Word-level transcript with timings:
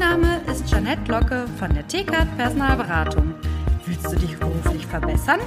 Name 0.00 0.40
ist 0.50 0.68
Janette 0.70 1.12
Locke 1.12 1.46
von 1.58 1.74
der 1.74 1.86
TKAT 1.86 2.34
Personalberatung. 2.38 3.34
Willst 3.84 4.10
du 4.10 4.16
dich 4.16 4.34
beruflich 4.38 4.86
verbessern? 4.86 5.40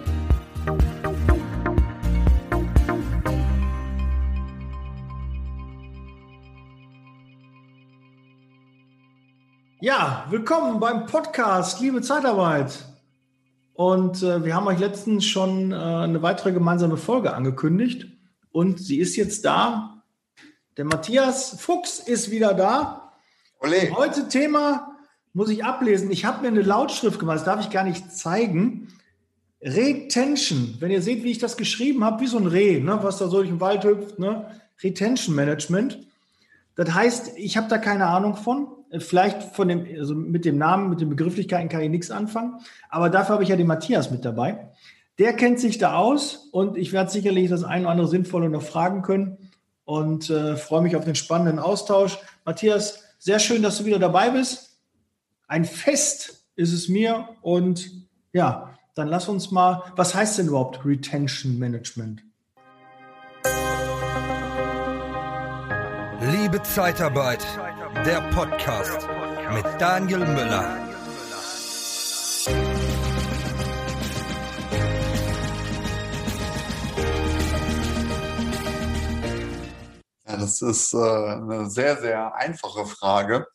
Ja, 9.80 10.26
willkommen 10.28 10.80
beim 10.80 11.06
Podcast 11.06 11.80
Liebe 11.80 12.02
Zeitarbeit. 12.02 12.84
Und 13.72 14.22
äh, 14.22 14.44
wir 14.44 14.54
haben 14.54 14.66
euch 14.66 14.80
letztens 14.80 15.24
schon 15.24 15.72
äh, 15.72 15.76
eine 15.76 16.20
weitere 16.20 16.52
gemeinsame 16.52 16.98
Folge 16.98 17.32
angekündigt. 17.32 18.15
Und 18.56 18.78
sie 18.78 19.00
ist 19.00 19.16
jetzt 19.16 19.44
da. 19.44 20.02
Der 20.78 20.86
Matthias 20.86 21.60
Fuchs 21.60 21.98
ist 21.98 22.30
wieder 22.30 22.54
da. 22.54 23.12
Ole. 23.60 23.94
Heute 23.94 24.28
Thema 24.28 24.96
muss 25.34 25.50
ich 25.50 25.62
ablesen. 25.62 26.10
Ich 26.10 26.24
habe 26.24 26.40
mir 26.40 26.48
eine 26.48 26.62
Lautschrift 26.62 27.18
gemacht, 27.18 27.36
das 27.36 27.44
darf 27.44 27.60
ich 27.60 27.68
gar 27.68 27.84
nicht 27.84 28.16
zeigen. 28.16 28.88
Retention. 29.60 30.76
Wenn 30.80 30.90
ihr 30.90 31.02
seht, 31.02 31.22
wie 31.22 31.32
ich 31.32 31.36
das 31.36 31.58
geschrieben 31.58 32.02
habe, 32.02 32.22
wie 32.22 32.28
so 32.28 32.38
ein 32.38 32.46
Reh, 32.46 32.80
ne, 32.80 32.98
was 33.02 33.18
da 33.18 33.28
so 33.28 33.36
durch 33.36 33.50
den 33.50 33.60
Wald 33.60 33.84
hüpft. 33.84 34.18
Ne? 34.18 34.50
Retention 34.82 35.34
Management. 35.34 35.98
Das 36.76 36.94
heißt, 36.94 37.32
ich 37.36 37.58
habe 37.58 37.68
da 37.68 37.76
keine 37.76 38.06
Ahnung 38.06 38.36
von. 38.36 38.68
Vielleicht 39.00 39.54
von 39.54 39.68
dem, 39.68 39.86
also 39.98 40.14
mit 40.14 40.46
dem 40.46 40.56
Namen, 40.56 40.88
mit 40.88 41.02
den 41.02 41.10
Begrifflichkeiten 41.10 41.68
kann 41.68 41.82
ich 41.82 41.90
nichts 41.90 42.10
anfangen. 42.10 42.54
Aber 42.88 43.10
dafür 43.10 43.34
habe 43.34 43.42
ich 43.42 43.50
ja 43.50 43.56
den 43.56 43.66
Matthias 43.66 44.10
mit 44.10 44.24
dabei. 44.24 44.72
Der 45.18 45.32
kennt 45.32 45.58
sich 45.60 45.78
da 45.78 45.96
aus 45.96 46.48
und 46.52 46.76
ich 46.76 46.92
werde 46.92 47.10
sicherlich 47.10 47.48
das 47.48 47.64
eine 47.64 47.82
oder 47.82 47.90
andere 47.92 48.08
Sinnvolle 48.08 48.50
noch 48.50 48.62
fragen 48.62 49.00
können 49.00 49.50
und 49.84 50.28
äh, 50.28 50.56
freue 50.56 50.82
mich 50.82 50.94
auf 50.94 51.04
den 51.04 51.14
spannenden 51.14 51.58
Austausch. 51.58 52.18
Matthias, 52.44 53.02
sehr 53.18 53.38
schön, 53.38 53.62
dass 53.62 53.78
du 53.78 53.86
wieder 53.86 53.98
dabei 53.98 54.30
bist. 54.30 54.78
Ein 55.48 55.64
Fest 55.64 56.44
ist 56.54 56.72
es 56.72 56.88
mir 56.88 57.30
und 57.40 57.90
ja, 58.32 58.74
dann 58.94 59.08
lass 59.08 59.28
uns 59.28 59.50
mal, 59.50 59.84
was 59.96 60.14
heißt 60.14 60.38
denn 60.38 60.48
überhaupt 60.48 60.84
Retention 60.84 61.58
Management? 61.58 62.22
Liebe 66.20 66.62
Zeitarbeit, 66.62 67.46
der 68.04 68.20
Podcast 68.32 69.08
mit 69.54 69.64
Daniel 69.78 70.26
Müller. 70.26 70.85
Das 80.36 80.62
ist 80.62 80.94
äh, 80.94 80.98
eine 80.98 81.70
sehr, 81.70 81.96
sehr 81.96 82.34
einfache 82.34 82.86
Frage. 82.86 83.46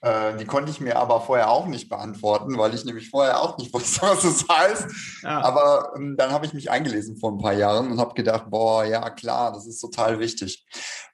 Äh, 0.00 0.36
die 0.36 0.44
konnte 0.44 0.70
ich 0.70 0.80
mir 0.80 0.96
aber 0.96 1.20
vorher 1.20 1.50
auch 1.50 1.66
nicht 1.66 1.88
beantworten, 1.88 2.56
weil 2.56 2.72
ich 2.72 2.84
nämlich 2.84 3.10
vorher 3.10 3.40
auch 3.40 3.58
nicht 3.58 3.74
wusste, 3.74 4.02
was 4.02 4.22
es 4.22 4.46
das 4.46 4.56
heißt. 4.56 4.86
Ja. 5.22 5.42
Aber 5.42 5.92
ähm, 5.96 6.14
dann 6.16 6.30
habe 6.30 6.46
ich 6.46 6.54
mich 6.54 6.70
eingelesen 6.70 7.16
vor 7.16 7.32
ein 7.32 7.38
paar 7.38 7.54
Jahren 7.54 7.90
und 7.90 7.98
habe 7.98 8.14
gedacht, 8.14 8.44
boah, 8.48 8.84
ja 8.84 9.10
klar, 9.10 9.52
das 9.52 9.66
ist 9.66 9.80
total 9.80 10.20
wichtig. 10.20 10.64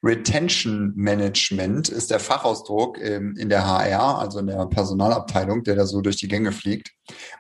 Retention 0.02 0.92
Management 0.96 1.88
ist 1.88 2.10
der 2.10 2.20
Fachausdruck 2.20 3.00
ähm, 3.00 3.34
in 3.38 3.48
der 3.48 3.66
HR, 3.66 4.18
also 4.18 4.40
in 4.40 4.48
der 4.48 4.66
Personalabteilung, 4.66 5.64
der 5.64 5.76
da 5.76 5.86
so 5.86 6.02
durch 6.02 6.16
die 6.16 6.28
Gänge 6.28 6.52
fliegt. 6.52 6.90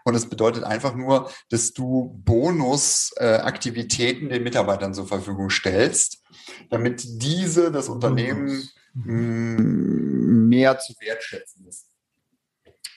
Und 0.04 0.14
es 0.14 0.24
bedeutet 0.26 0.64
einfach 0.64 0.94
nur, 0.94 1.28
dass 1.50 1.74
du 1.74 2.18
Bonusaktivitäten 2.24 4.30
äh, 4.30 4.34
den 4.34 4.44
Mitarbeitern 4.44 4.94
zur 4.94 5.06
Verfügung 5.06 5.50
stellst, 5.50 6.22
damit 6.70 7.04
diese 7.22 7.70
das 7.70 7.90
Unternehmen 7.90 8.66
mehr 8.94 10.78
zu 10.78 10.94
wertschätzen 11.00 11.66
ist. 11.66 11.86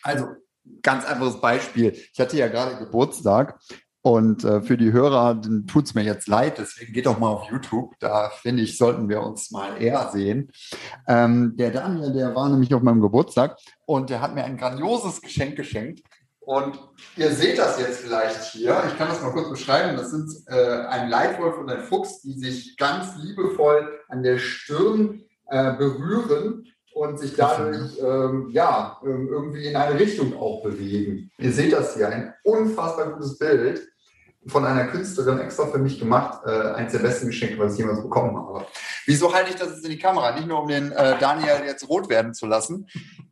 Also, 0.03 0.27
ganz 0.81 1.05
einfaches 1.05 1.41
Beispiel. 1.41 1.91
Ich 2.13 2.19
hatte 2.19 2.37
ja 2.37 2.47
gerade 2.47 2.77
Geburtstag 2.77 3.59
und 4.01 4.45
äh, 4.45 4.61
für 4.61 4.77
die 4.77 4.93
Hörer 4.93 5.41
tut 5.67 5.85
es 5.85 5.93
mir 5.93 6.03
jetzt 6.03 6.29
leid, 6.29 6.59
deswegen 6.59 6.93
geht 6.93 7.07
doch 7.07 7.19
mal 7.19 7.29
auf 7.29 7.49
YouTube. 7.51 7.93
Da 7.99 8.29
finde 8.29 8.63
ich, 8.63 8.77
sollten 8.77 9.09
wir 9.09 9.21
uns 9.21 9.51
mal 9.51 9.81
eher 9.81 10.09
sehen. 10.13 10.51
Ähm, 11.07 11.55
der 11.57 11.71
Daniel, 11.71 12.13
der 12.13 12.33
war 12.33 12.47
nämlich 12.47 12.73
auf 12.73 12.81
meinem 12.81 13.01
Geburtstag 13.01 13.57
und 13.85 14.09
der 14.09 14.21
hat 14.21 14.33
mir 14.33 14.45
ein 14.45 14.57
grandioses 14.57 15.21
Geschenk 15.21 15.57
geschenkt. 15.57 16.03
Und 16.39 16.79
ihr 17.17 17.31
seht 17.31 17.57
das 17.57 17.77
jetzt 17.77 17.99
vielleicht 17.99 18.41
hier. 18.53 18.81
Ich 18.87 18.97
kann 18.97 19.09
das 19.09 19.21
mal 19.21 19.33
kurz 19.33 19.49
beschreiben. 19.49 19.97
Das 19.97 20.11
sind 20.11 20.31
äh, 20.47 20.85
ein 20.87 21.09
Leitwolf 21.09 21.57
und 21.57 21.69
ein 21.69 21.81
Fuchs, 21.81 22.21
die 22.21 22.39
sich 22.39 22.77
ganz 22.77 23.17
liebevoll 23.17 23.99
an 24.07 24.23
der 24.23 24.37
Stirn 24.37 25.23
äh, 25.49 25.73
berühren 25.73 26.65
und 26.97 27.19
sich 27.19 27.35
dadurch 27.35 27.97
ähm, 27.99 28.49
ja, 28.51 28.99
ähm, 29.03 29.27
irgendwie 29.29 29.67
in 29.67 29.75
eine 29.75 29.99
Richtung 29.99 30.35
auch 30.37 30.63
bewegen. 30.63 31.31
Ihr 31.37 31.51
seht 31.51 31.73
das 31.73 31.95
hier, 31.95 32.09
ein 32.09 32.33
unfassbar 32.43 33.13
gutes 33.13 33.37
Bild 33.37 33.87
von 34.47 34.65
einer 34.65 34.87
Künstlerin 34.87 35.39
extra 35.39 35.67
für 35.67 35.77
mich 35.77 35.99
gemacht. 35.99 36.41
Äh, 36.45 36.73
eins 36.73 36.93
der 36.93 36.99
besten 36.99 37.27
Geschenke, 37.27 37.59
was 37.59 37.73
ich 37.73 37.79
jemals 37.79 38.01
bekommen 38.01 38.35
habe. 38.35 38.65
Wieso 39.05 39.33
halte 39.33 39.51
ich 39.51 39.57
das 39.57 39.69
jetzt 39.69 39.85
in 39.85 39.91
die 39.91 39.99
Kamera? 39.99 40.33
Nicht 40.33 40.47
nur, 40.47 40.61
um 40.61 40.67
den 40.67 40.91
äh, 40.91 41.17
Daniel 41.19 41.65
jetzt 41.65 41.87
rot 41.87 42.09
werden 42.09 42.33
zu 42.33 42.45
lassen. 42.45 42.87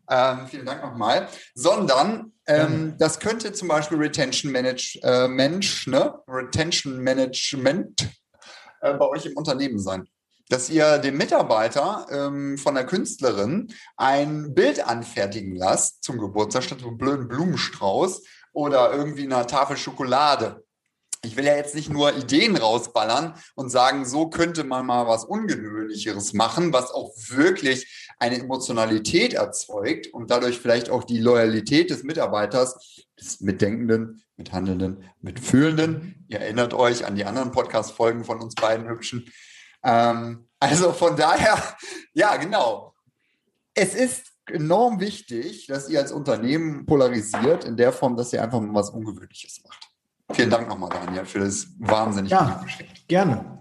Ähm, 0.09 0.47
vielen 0.47 0.65
Dank 0.65 0.83
nochmal. 0.83 1.27
Sondern 1.53 2.33
ähm, 2.47 2.95
das 2.99 3.19
könnte 3.19 3.53
zum 3.53 3.67
Beispiel 3.67 3.97
Retention 3.97 4.51
Management, 4.51 5.87
ne? 5.87 6.19
Retention 6.27 6.99
Management 6.99 8.07
äh, 8.81 8.93
bei 8.93 9.07
euch 9.07 9.25
im 9.25 9.35
Unternehmen 9.35 9.79
sein 9.79 10.07
dass 10.49 10.69
ihr 10.69 10.99
dem 10.99 11.17
Mitarbeiter 11.17 12.07
ähm, 12.11 12.57
von 12.57 12.75
der 12.75 12.85
Künstlerin 12.85 13.73
ein 13.97 14.53
Bild 14.53 14.85
anfertigen 14.85 15.55
lasst 15.55 16.03
zum 16.03 16.17
Geburtstag 16.17 16.63
statt 16.63 16.83
einem 16.83 16.97
blöden 16.97 17.27
Blumenstrauß 17.27 18.21
oder 18.53 18.93
irgendwie 18.93 19.23
einer 19.23 19.47
Tafel 19.47 19.77
Schokolade. 19.77 20.63
Ich 21.23 21.35
will 21.35 21.45
ja 21.45 21.55
jetzt 21.55 21.73
nicht 21.73 21.89
nur 21.89 22.15
Ideen 22.15 22.55
rausballern 22.55 23.33
und 23.55 23.69
sagen, 23.69 24.05
so 24.05 24.29
könnte 24.29 24.63
man 24.63 24.85
mal 24.85 25.07
was 25.07 25.25
Ungewöhnlicheres 25.25 26.33
machen, 26.33 26.71
was 26.71 26.91
auch 26.91 27.11
wirklich 27.29 28.11
eine 28.19 28.37
Emotionalität 28.37 29.33
erzeugt 29.33 30.07
und 30.07 30.29
dadurch 30.29 30.59
vielleicht 30.59 30.91
auch 30.91 31.03
die 31.03 31.19
Loyalität 31.19 31.89
des 31.89 32.03
Mitarbeiters, 32.03 33.07
des 33.19 33.41
Mitdenkenden, 33.41 34.23
Mithandelnden, 34.37 35.03
Mitfühlenden. 35.21 36.25
Ihr 36.27 36.41
erinnert 36.41 36.75
euch 36.75 37.05
an 37.05 37.15
die 37.15 37.25
anderen 37.25 37.51
Podcast-Folgen 37.51 38.23
von 38.23 38.39
uns 38.39 38.53
beiden 38.53 38.87
Hübschen 38.87 39.25
ähm, 39.85 40.47
also 40.59 40.91
von 40.91 41.15
daher, 41.15 41.57
ja, 42.13 42.35
genau. 42.37 42.93
Es 43.73 43.93
ist 43.93 44.31
enorm 44.47 44.99
wichtig, 44.99 45.67
dass 45.67 45.89
ihr 45.89 45.99
als 45.99 46.11
Unternehmen 46.11 46.85
polarisiert 46.85 47.65
in 47.65 47.77
der 47.77 47.91
Form, 47.91 48.15
dass 48.15 48.33
ihr 48.33 48.43
einfach 48.43 48.59
mal 48.59 48.73
was 48.73 48.89
Ungewöhnliches 48.89 49.61
macht. 49.63 49.85
Vielen 50.31 50.49
Dank 50.49 50.67
nochmal, 50.67 50.89
Daniel, 50.89 51.25
für 51.25 51.39
das 51.39 51.67
wahnsinnig 51.79 52.31
ja, 52.31 52.63
Gerne. 53.07 53.55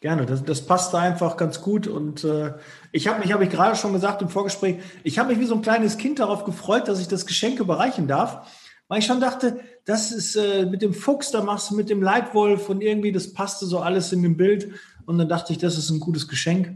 Gerne, 0.00 0.24
das, 0.24 0.42
das 0.42 0.64
passt 0.64 0.94
da 0.94 0.98
einfach 0.98 1.36
ganz 1.36 1.60
gut. 1.60 1.86
Und 1.86 2.24
äh, 2.24 2.54
ich 2.90 3.06
habe 3.06 3.20
mich, 3.20 3.32
habe 3.32 3.44
ich 3.44 3.50
gerade 3.50 3.76
schon 3.76 3.92
gesagt 3.92 4.22
im 4.22 4.30
Vorgespräch, 4.30 4.78
ich 5.04 5.18
habe 5.18 5.28
mich 5.28 5.38
wie 5.38 5.44
so 5.44 5.54
ein 5.54 5.62
kleines 5.62 5.98
Kind 5.98 6.18
darauf 6.18 6.44
gefreut, 6.44 6.88
dass 6.88 7.00
ich 7.00 7.08
das 7.08 7.26
Geschenk 7.26 7.60
überreichen 7.60 8.08
darf, 8.08 8.48
weil 8.88 9.00
ich 9.00 9.06
schon 9.06 9.20
dachte, 9.20 9.60
das 9.84 10.10
ist 10.10 10.36
äh, 10.36 10.64
mit 10.64 10.80
dem 10.82 10.94
Fuchs, 10.94 11.30
da 11.30 11.42
machst 11.42 11.70
du 11.70 11.76
mit 11.76 11.90
dem 11.90 12.02
Leitwolf 12.02 12.70
und 12.70 12.80
irgendwie, 12.80 13.12
das 13.12 13.34
passte 13.34 13.66
so 13.66 13.80
alles 13.80 14.12
in 14.12 14.22
dem 14.22 14.36
Bild. 14.38 14.72
Und 15.10 15.18
dann 15.18 15.28
dachte 15.28 15.52
ich, 15.52 15.58
das 15.58 15.76
ist 15.76 15.90
ein 15.90 15.98
gutes 15.98 16.28
Geschenk. 16.28 16.72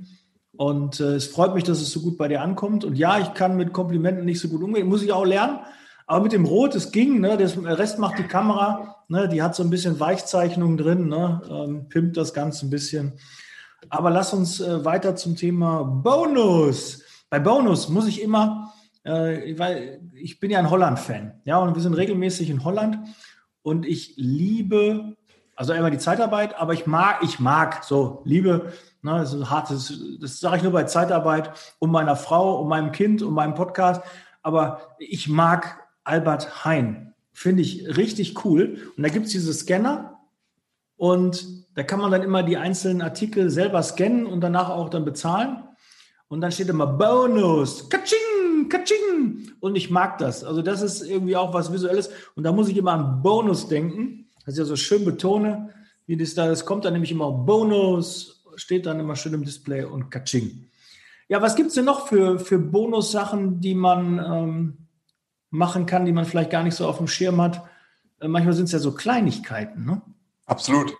Und 0.56 0.98
äh, 0.98 1.14
es 1.14 1.28
freut 1.28 1.54
mich, 1.54 1.62
dass 1.62 1.80
es 1.80 1.92
so 1.92 2.00
gut 2.00 2.18
bei 2.18 2.26
dir 2.26 2.42
ankommt. 2.42 2.84
Und 2.84 2.98
ja, 2.98 3.20
ich 3.20 3.32
kann 3.34 3.56
mit 3.56 3.72
Komplimenten 3.72 4.24
nicht 4.24 4.40
so 4.40 4.48
gut 4.48 4.60
umgehen, 4.60 4.88
muss 4.88 5.04
ich 5.04 5.12
auch 5.12 5.24
lernen. 5.24 5.60
Aber 6.08 6.24
mit 6.24 6.32
dem 6.32 6.44
Rot, 6.44 6.74
es 6.74 6.90
ging, 6.90 7.20
ne? 7.20 7.36
Der 7.36 7.78
Rest 7.78 8.00
macht 8.00 8.18
die 8.18 8.24
Kamera, 8.24 8.96
ne? 9.06 9.28
Die 9.28 9.40
hat 9.40 9.54
so 9.54 9.62
ein 9.62 9.70
bisschen 9.70 10.00
Weichzeichnungen 10.00 10.76
drin, 10.76 11.08
ne? 11.08 11.42
Ähm, 11.48 11.88
pimpt 11.88 12.16
das 12.16 12.34
Ganze 12.34 12.66
ein 12.66 12.70
bisschen. 12.70 13.12
Aber 13.88 14.10
lass 14.10 14.34
uns 14.34 14.60
äh, 14.60 14.84
weiter 14.84 15.14
zum 15.14 15.36
Thema 15.36 15.84
Bonus. 15.84 17.04
Bei 17.30 17.38
Bonus 17.38 17.88
muss 17.88 18.08
ich 18.08 18.20
immer, 18.20 18.74
äh, 19.04 19.56
weil 19.56 20.00
ich 20.12 20.40
bin 20.40 20.50
ja 20.50 20.58
ein 20.58 20.70
Holland-Fan, 20.70 21.40
ja, 21.44 21.58
und 21.58 21.76
wir 21.76 21.82
sind 21.82 21.94
regelmäßig 21.94 22.50
in 22.50 22.64
Holland 22.64 22.98
und 23.62 23.86
ich 23.86 24.14
liebe 24.16 25.14
also 25.56 25.72
einmal 25.72 25.90
die 25.90 25.98
Zeitarbeit, 25.98 26.58
aber 26.58 26.72
ich 26.72 26.86
mag, 26.86 27.22
ich 27.22 27.38
mag 27.40 27.84
so 27.84 28.22
Liebe, 28.24 28.72
ne, 29.02 29.18
das 29.18 29.32
ist 29.32 29.50
hart, 29.50 29.70
das, 29.70 29.92
das 30.20 30.40
sage 30.40 30.58
ich 30.58 30.62
nur 30.62 30.72
bei 30.72 30.84
Zeitarbeit, 30.84 31.50
um 31.78 31.90
meiner 31.90 32.16
Frau, 32.16 32.60
um 32.60 32.68
meinem 32.68 32.92
Kind, 32.92 33.22
um 33.22 33.34
meinem 33.34 33.54
Podcast. 33.54 34.02
Aber 34.42 34.96
ich 34.98 35.28
mag 35.28 35.78
Albert 36.04 36.64
Hein. 36.64 37.14
Finde 37.32 37.62
ich 37.62 37.96
richtig 37.96 38.44
cool. 38.44 38.78
Und 38.96 39.02
da 39.02 39.08
gibt 39.08 39.26
es 39.26 39.32
diese 39.32 39.52
Scanner 39.52 40.20
und 40.96 41.46
da 41.74 41.82
kann 41.82 41.98
man 41.98 42.10
dann 42.10 42.22
immer 42.22 42.42
die 42.42 42.56
einzelnen 42.56 43.02
Artikel 43.02 43.50
selber 43.50 43.82
scannen 43.82 44.26
und 44.26 44.40
danach 44.40 44.70
auch 44.70 44.88
dann 44.88 45.04
bezahlen. 45.04 45.64
Und 46.28 46.40
dann 46.40 46.52
steht 46.52 46.68
immer 46.68 46.86
Bonus, 46.86 47.88
Katsching, 47.88 48.68
Katsching. 48.68 49.52
Und 49.60 49.76
ich 49.76 49.90
mag 49.90 50.18
das. 50.18 50.44
Also 50.44 50.62
das 50.62 50.82
ist 50.82 51.02
irgendwie 51.02 51.36
auch 51.36 51.52
was 51.52 51.72
Visuelles. 51.72 52.10
Und 52.34 52.44
da 52.44 52.52
muss 52.52 52.68
ich 52.68 52.76
immer 52.76 52.92
an 52.92 53.22
Bonus 53.22 53.68
denken 53.68 54.23
das 54.44 54.54
ist 54.54 54.58
ja 54.58 54.64
so 54.64 54.76
schön 54.76 55.04
betone, 55.04 55.70
wie 56.06 56.16
das 56.16 56.34
da, 56.34 56.50
es 56.50 56.64
kommt 56.64 56.84
dann 56.84 56.92
nämlich 56.92 57.12
immer 57.12 57.30
Bonus, 57.30 58.44
steht 58.56 58.86
dann 58.86 59.00
immer 59.00 59.16
schön 59.16 59.34
im 59.34 59.44
Display 59.44 59.84
und 59.84 60.10
Katsching. 60.10 60.68
Ja, 61.28 61.40
was 61.40 61.56
gibt 61.56 61.68
es 61.68 61.74
denn 61.74 61.86
noch 61.86 62.08
für, 62.08 62.38
für 62.38 62.58
Bonussachen, 62.58 63.60
die 63.60 63.74
man 63.74 64.18
ähm, 64.18 64.78
machen 65.50 65.86
kann, 65.86 66.04
die 66.04 66.12
man 66.12 66.26
vielleicht 66.26 66.50
gar 66.50 66.62
nicht 66.62 66.74
so 66.74 66.86
auf 66.86 66.98
dem 66.98 67.08
Schirm 67.08 67.40
hat? 67.40 67.64
Äh, 68.20 68.28
manchmal 68.28 68.54
sind 68.54 68.66
es 68.66 68.72
ja 68.72 68.78
so 68.78 68.92
Kleinigkeiten, 68.92 69.84
ne? 69.84 70.02
Absolut. 70.46 70.94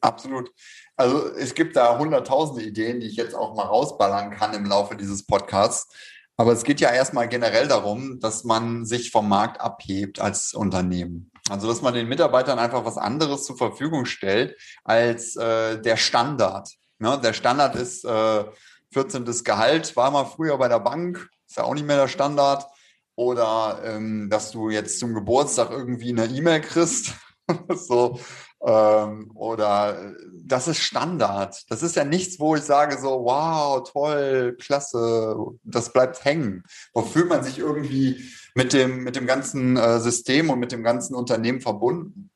Absolut. 0.00 0.52
Also 0.96 1.34
es 1.34 1.54
gibt 1.54 1.74
da 1.74 1.98
hunderttausende 1.98 2.62
Ideen, 2.62 3.00
die 3.00 3.06
ich 3.06 3.16
jetzt 3.16 3.34
auch 3.34 3.54
mal 3.56 3.64
rausballern 3.64 4.30
kann 4.30 4.54
im 4.54 4.66
Laufe 4.66 4.96
dieses 4.96 5.26
Podcasts. 5.26 5.92
Aber 6.36 6.52
es 6.52 6.64
geht 6.64 6.80
ja 6.80 6.90
erstmal 6.90 7.28
generell 7.28 7.66
darum, 7.66 8.20
dass 8.20 8.44
man 8.44 8.84
sich 8.84 9.10
vom 9.10 9.28
Markt 9.28 9.60
abhebt 9.60 10.20
als 10.20 10.52
Unternehmen. 10.52 11.30
Also 11.48 11.68
dass 11.68 11.80
man 11.80 11.94
den 11.94 12.08
Mitarbeitern 12.08 12.58
einfach 12.58 12.84
was 12.84 12.98
anderes 12.98 13.44
zur 13.44 13.56
Verfügung 13.56 14.04
stellt 14.04 14.56
als 14.84 15.36
äh, 15.36 15.80
der 15.80 15.96
Standard. 15.96 16.70
Ne? 16.98 17.18
Der 17.22 17.32
Standard 17.32 17.74
ist 17.76 18.04
äh, 18.04 18.44
14. 18.92 19.24
Gehalt, 19.44 19.96
war 19.96 20.10
mal 20.10 20.24
früher 20.24 20.58
bei 20.58 20.68
der 20.68 20.80
Bank, 20.80 21.28
ist 21.46 21.56
ja 21.56 21.64
auch 21.64 21.74
nicht 21.74 21.86
mehr 21.86 21.96
der 21.96 22.08
Standard. 22.08 22.66
Oder 23.14 23.80
ähm, 23.84 24.28
dass 24.28 24.50
du 24.50 24.68
jetzt 24.68 24.98
zum 24.98 25.14
Geburtstag 25.14 25.70
irgendwie 25.70 26.10
eine 26.10 26.26
E-Mail 26.26 26.60
kriegst. 26.60 27.14
so, 27.74 28.20
ähm, 28.64 29.30
oder 29.34 30.14
das 30.32 30.68
ist 30.68 30.78
Standard. 30.78 31.64
Das 31.68 31.82
ist 31.82 31.96
ja 31.96 32.04
nichts, 32.04 32.40
wo 32.40 32.56
ich 32.56 32.62
sage 32.62 32.98
so, 32.98 33.24
wow, 33.24 33.82
toll, 33.90 34.56
klasse, 34.60 35.36
das 35.64 35.92
bleibt 35.92 36.24
hängen. 36.24 36.62
Wo 36.94 37.02
fühlt 37.02 37.28
man 37.28 37.42
sich 37.42 37.58
irgendwie 37.58 38.24
mit 38.54 38.72
dem, 38.72 39.02
mit 39.02 39.16
dem 39.16 39.26
ganzen 39.26 39.76
äh, 39.76 40.00
System 40.00 40.50
und 40.50 40.58
mit 40.58 40.72
dem 40.72 40.82
ganzen 40.82 41.14
Unternehmen 41.14 41.60
verbunden? 41.60 42.30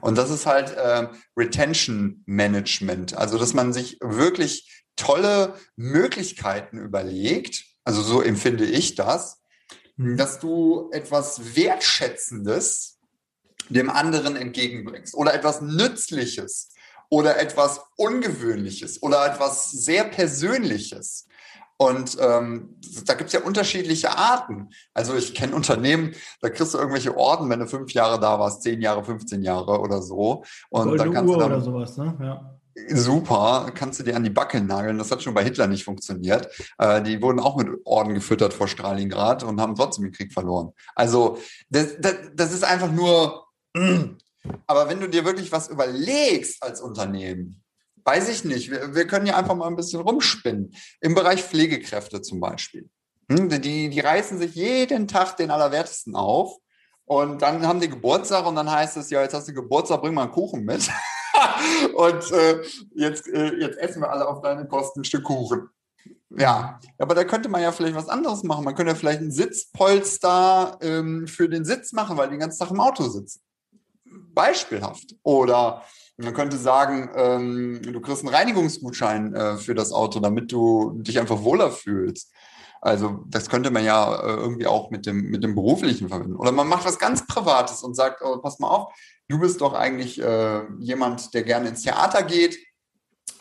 Und 0.00 0.16
das 0.16 0.30
ist 0.30 0.46
halt 0.46 0.72
äh, 0.76 1.08
Retention 1.36 2.22
Management. 2.26 3.16
Also, 3.16 3.38
dass 3.38 3.52
man 3.52 3.72
sich 3.72 3.98
wirklich 4.00 4.84
tolle 4.96 5.54
Möglichkeiten 5.76 6.78
überlegt. 6.78 7.64
Also, 7.84 8.02
so 8.02 8.22
empfinde 8.22 8.64
ich 8.64 8.94
das, 8.94 9.42
dass 9.96 10.38
du 10.38 10.88
etwas 10.92 11.54
Wertschätzendes 11.56 12.99
dem 13.68 13.90
anderen 13.90 14.36
entgegenbringst 14.36 15.14
oder 15.14 15.34
etwas 15.34 15.60
Nützliches 15.60 16.70
oder 17.08 17.40
etwas 17.40 17.80
Ungewöhnliches 17.96 19.02
oder 19.02 19.26
etwas 19.26 19.70
sehr 19.70 20.04
Persönliches. 20.04 21.26
Und 21.76 22.18
ähm, 22.20 22.76
da 23.06 23.14
gibt 23.14 23.28
es 23.28 23.32
ja 23.32 23.40
unterschiedliche 23.40 24.16
Arten. 24.16 24.68
Also 24.92 25.14
ich 25.16 25.34
kenne 25.34 25.54
Unternehmen, 25.54 26.12
da 26.42 26.50
kriegst 26.50 26.74
du 26.74 26.78
irgendwelche 26.78 27.16
Orden, 27.16 27.48
wenn 27.48 27.60
du 27.60 27.66
fünf 27.66 27.92
Jahre 27.94 28.20
da 28.20 28.38
warst, 28.38 28.62
zehn 28.62 28.82
Jahre, 28.82 29.02
15 29.02 29.42
Jahre 29.42 29.80
oder 29.80 30.02
so. 30.02 30.44
Und 30.68 30.88
Goldene 30.88 30.98
dann 30.98 31.14
kannst 31.14 31.30
Uhr 31.30 31.36
du 31.36 31.40
dann, 31.40 31.52
oder 31.52 31.60
sowas, 31.62 31.96
ne? 31.96 32.16
Ja. 32.20 32.60
Super, 32.88 33.72
kannst 33.74 33.98
du 33.98 34.04
dir 34.04 34.14
an 34.14 34.24
die 34.24 34.30
Backe 34.30 34.60
nageln. 34.60 34.98
Das 34.98 35.10
hat 35.10 35.22
schon 35.22 35.32
bei 35.32 35.42
Hitler 35.42 35.66
nicht 35.66 35.84
funktioniert. 35.84 36.48
Äh, 36.78 37.00
die 37.02 37.20
wurden 37.22 37.40
auch 37.40 37.56
mit 37.56 37.68
Orden 37.84 38.12
gefüttert 38.12 38.52
vor 38.52 38.68
Stalingrad 38.68 39.42
und 39.42 39.58
haben 39.58 39.74
trotzdem 39.74 40.04
den 40.04 40.12
Krieg 40.12 40.34
verloren. 40.34 40.72
Also 40.94 41.38
das, 41.70 41.96
das, 41.98 42.14
das 42.34 42.52
ist 42.52 42.64
einfach 42.64 42.92
nur 42.92 43.46
aber 44.66 44.88
wenn 44.88 45.00
du 45.00 45.08
dir 45.08 45.24
wirklich 45.24 45.52
was 45.52 45.68
überlegst 45.68 46.62
als 46.62 46.80
Unternehmen, 46.80 47.62
weiß 48.04 48.28
ich 48.28 48.44
nicht, 48.44 48.70
wir, 48.70 48.94
wir 48.94 49.06
können 49.06 49.26
ja 49.26 49.36
einfach 49.36 49.54
mal 49.54 49.66
ein 49.66 49.76
bisschen 49.76 50.00
rumspinnen. 50.00 50.74
Im 51.00 51.14
Bereich 51.14 51.42
Pflegekräfte 51.42 52.22
zum 52.22 52.40
Beispiel. 52.40 52.88
Hm, 53.30 53.48
die, 53.48 53.90
die 53.90 54.00
reißen 54.00 54.38
sich 54.38 54.54
jeden 54.54 55.08
Tag 55.08 55.36
den 55.36 55.50
Allerwertesten 55.50 56.16
auf. 56.16 56.56
Und 57.04 57.42
dann 57.42 57.66
haben 57.66 57.80
die 57.80 57.88
Geburtstag 57.88 58.46
und 58.46 58.54
dann 58.54 58.70
heißt 58.70 58.96
es, 58.96 59.10
ja, 59.10 59.20
jetzt 59.22 59.34
hast 59.34 59.48
du 59.48 59.52
Geburtstag, 59.52 60.00
bring 60.00 60.14
mal 60.14 60.24
einen 60.24 60.32
Kuchen 60.32 60.64
mit. 60.64 60.88
und 61.94 62.30
äh, 62.32 62.62
jetzt, 62.94 63.26
äh, 63.28 63.54
jetzt 63.56 63.78
essen 63.78 64.00
wir 64.00 64.10
alle 64.10 64.28
auf 64.28 64.40
deine 64.40 64.66
Kosten 64.66 65.00
ein 65.00 65.04
Stück 65.04 65.24
Kuchen. 65.24 65.68
Ja, 66.30 66.78
aber 66.98 67.16
da 67.16 67.24
könnte 67.24 67.48
man 67.48 67.62
ja 67.62 67.72
vielleicht 67.72 67.96
was 67.96 68.08
anderes 68.08 68.44
machen. 68.44 68.64
Man 68.64 68.76
könnte 68.76 68.92
ja 68.92 68.98
vielleicht 68.98 69.18
einen 69.18 69.32
Sitzpolster 69.32 70.78
ähm, 70.80 71.26
für 71.26 71.48
den 71.48 71.64
Sitz 71.64 71.92
machen, 71.92 72.16
weil 72.16 72.28
die 72.28 72.34
den 72.34 72.40
ganzen 72.40 72.60
Tag 72.60 72.70
im 72.70 72.80
Auto 72.80 73.08
sitzen 73.08 73.40
beispielhaft. 74.34 75.14
Oder 75.22 75.84
man 76.16 76.34
könnte 76.34 76.58
sagen, 76.58 77.10
ähm, 77.14 77.80
du 77.82 78.00
kriegst 78.00 78.24
einen 78.24 78.34
Reinigungsgutschein 78.34 79.34
äh, 79.34 79.56
für 79.56 79.74
das 79.74 79.92
Auto, 79.92 80.20
damit 80.20 80.52
du 80.52 80.92
dich 81.02 81.18
einfach 81.18 81.42
wohler 81.42 81.70
fühlst. 81.70 82.32
Also 82.82 83.24
das 83.26 83.48
könnte 83.48 83.70
man 83.70 83.84
ja 83.84 84.14
äh, 84.14 84.36
irgendwie 84.36 84.66
auch 84.66 84.90
mit 84.90 85.06
dem, 85.06 85.30
mit 85.30 85.44
dem 85.44 85.54
Beruflichen 85.54 86.08
verbinden. 86.08 86.36
Oder 86.36 86.52
man 86.52 86.68
macht 86.68 86.84
was 86.84 86.98
ganz 86.98 87.26
Privates 87.26 87.82
und 87.82 87.94
sagt, 87.94 88.22
oh, 88.22 88.38
pass 88.38 88.58
mal 88.58 88.68
auf, 88.68 88.92
du 89.28 89.38
bist 89.38 89.60
doch 89.60 89.74
eigentlich 89.74 90.20
äh, 90.20 90.62
jemand, 90.78 91.34
der 91.34 91.42
gerne 91.42 91.68
ins 91.68 91.82
Theater 91.82 92.22
geht. 92.22 92.58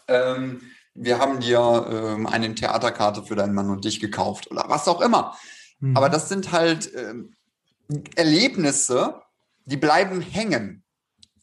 Ähm, 0.07 0.61
wir 0.93 1.19
haben 1.19 1.39
dir 1.39 1.87
ähm, 1.89 2.27
eine 2.27 2.53
Theaterkarte 2.53 3.23
für 3.23 3.35
deinen 3.35 3.53
Mann 3.53 3.69
und 3.69 3.85
dich 3.85 4.01
gekauft 4.01 4.51
oder 4.51 4.65
was 4.67 4.87
auch 4.87 4.99
immer. 4.99 5.37
Mhm. 5.79 5.95
Aber 5.95 6.09
das 6.09 6.27
sind 6.27 6.51
halt 6.51 6.91
ähm, 6.95 7.33
Erlebnisse, 8.15 9.21
die 9.69 9.77
bleiben 9.77 10.21
hängen. 10.21 10.83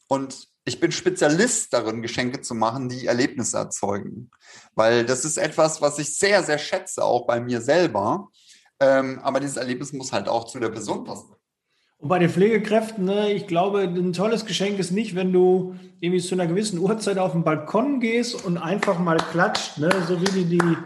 Und 0.07 0.47
ich 0.65 0.79
bin 0.79 0.91
Spezialist 0.91 1.73
darin, 1.73 2.01
Geschenke 2.01 2.41
zu 2.41 2.53
machen, 2.53 2.89
die 2.89 3.07
Erlebnisse 3.07 3.57
erzeugen. 3.57 4.29
Weil 4.75 5.05
das 5.05 5.23
ist 5.23 5.37
etwas, 5.37 5.81
was 5.81 5.97
ich 5.97 6.17
sehr, 6.17 6.43
sehr 6.43 6.57
schätze, 6.57 7.03
auch 7.03 7.25
bei 7.25 7.39
mir 7.39 7.61
selber. 7.61 8.27
Ähm, 8.79 9.19
aber 9.19 9.39
dieses 9.39 9.57
Erlebnis 9.57 9.93
muss 9.93 10.11
halt 10.11 10.27
auch 10.27 10.45
zu 10.45 10.59
der 10.59 10.69
Person 10.69 11.05
passen. 11.05 11.33
Und 11.99 12.09
bei 12.09 12.19
den 12.19 12.29
Pflegekräften, 12.29 13.05
ne, 13.05 13.31
ich 13.31 13.47
glaube, 13.47 13.81
ein 13.81 14.13
tolles 14.13 14.45
Geschenk 14.45 14.77
ist 14.77 14.91
nicht, 14.91 15.15
wenn 15.15 15.33
du 15.33 15.75
irgendwie 15.99 16.21
zu 16.21 16.35
einer 16.35 16.45
gewissen 16.45 16.77
Uhrzeit 16.77 17.17
auf 17.17 17.31
den 17.31 17.43
Balkon 17.43 17.99
gehst 17.99 18.45
und 18.45 18.57
einfach 18.57 18.99
mal 18.99 19.17
klatscht, 19.17 19.79
ne, 19.79 19.89
so 20.07 20.21
wie 20.21 20.43
die 20.43 20.45
die 20.45 20.77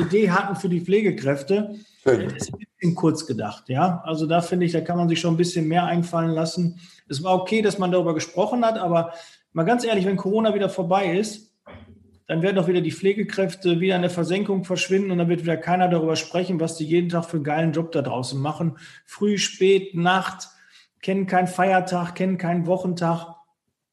Idee 0.00 0.30
hatten 0.30 0.56
für 0.56 0.68
die 0.68 0.80
Pflegekräfte. 0.80 1.76
Schön. 2.02 2.28
Das 2.28 2.48
ist 2.48 2.54
ein 2.54 2.58
bisschen 2.58 2.94
kurz 2.94 3.26
gedacht, 3.26 3.68
ja. 3.68 4.02
Also 4.04 4.26
da 4.26 4.40
finde 4.40 4.66
ich, 4.66 4.72
da 4.72 4.80
kann 4.80 4.96
man 4.96 5.08
sich 5.08 5.20
schon 5.20 5.34
ein 5.34 5.38
bisschen 5.38 5.68
mehr 5.68 5.84
einfallen 5.84 6.30
lassen. 6.30 6.80
Es 7.08 7.22
war 7.22 7.34
okay, 7.34 7.62
dass 7.62 7.78
man 7.78 7.92
darüber 7.92 8.14
gesprochen 8.14 8.64
hat, 8.64 8.78
aber 8.78 9.12
mal 9.52 9.64
ganz 9.64 9.84
ehrlich, 9.84 10.06
wenn 10.06 10.16
Corona 10.16 10.54
wieder 10.54 10.68
vorbei 10.68 11.16
ist, 11.16 11.52
dann 12.26 12.42
werden 12.42 12.56
doch 12.56 12.68
wieder 12.68 12.80
die 12.80 12.92
Pflegekräfte 12.92 13.80
wieder 13.80 13.96
in 13.96 14.02
der 14.02 14.10
Versenkung 14.10 14.64
verschwinden 14.64 15.10
und 15.10 15.18
dann 15.18 15.28
wird 15.28 15.42
wieder 15.42 15.56
keiner 15.56 15.88
darüber 15.88 16.16
sprechen, 16.16 16.60
was 16.60 16.76
die 16.76 16.86
jeden 16.86 17.08
Tag 17.08 17.26
für 17.26 17.36
einen 17.36 17.44
geilen 17.44 17.72
Job 17.72 17.92
da 17.92 18.02
draußen 18.02 18.40
machen. 18.40 18.78
Früh, 19.04 19.38
spät, 19.38 19.94
Nacht, 19.94 20.48
kennen 21.02 21.26
keinen 21.26 21.48
Feiertag, 21.48 22.14
kennen 22.14 22.38
keinen 22.38 22.66
Wochentag. 22.66 23.36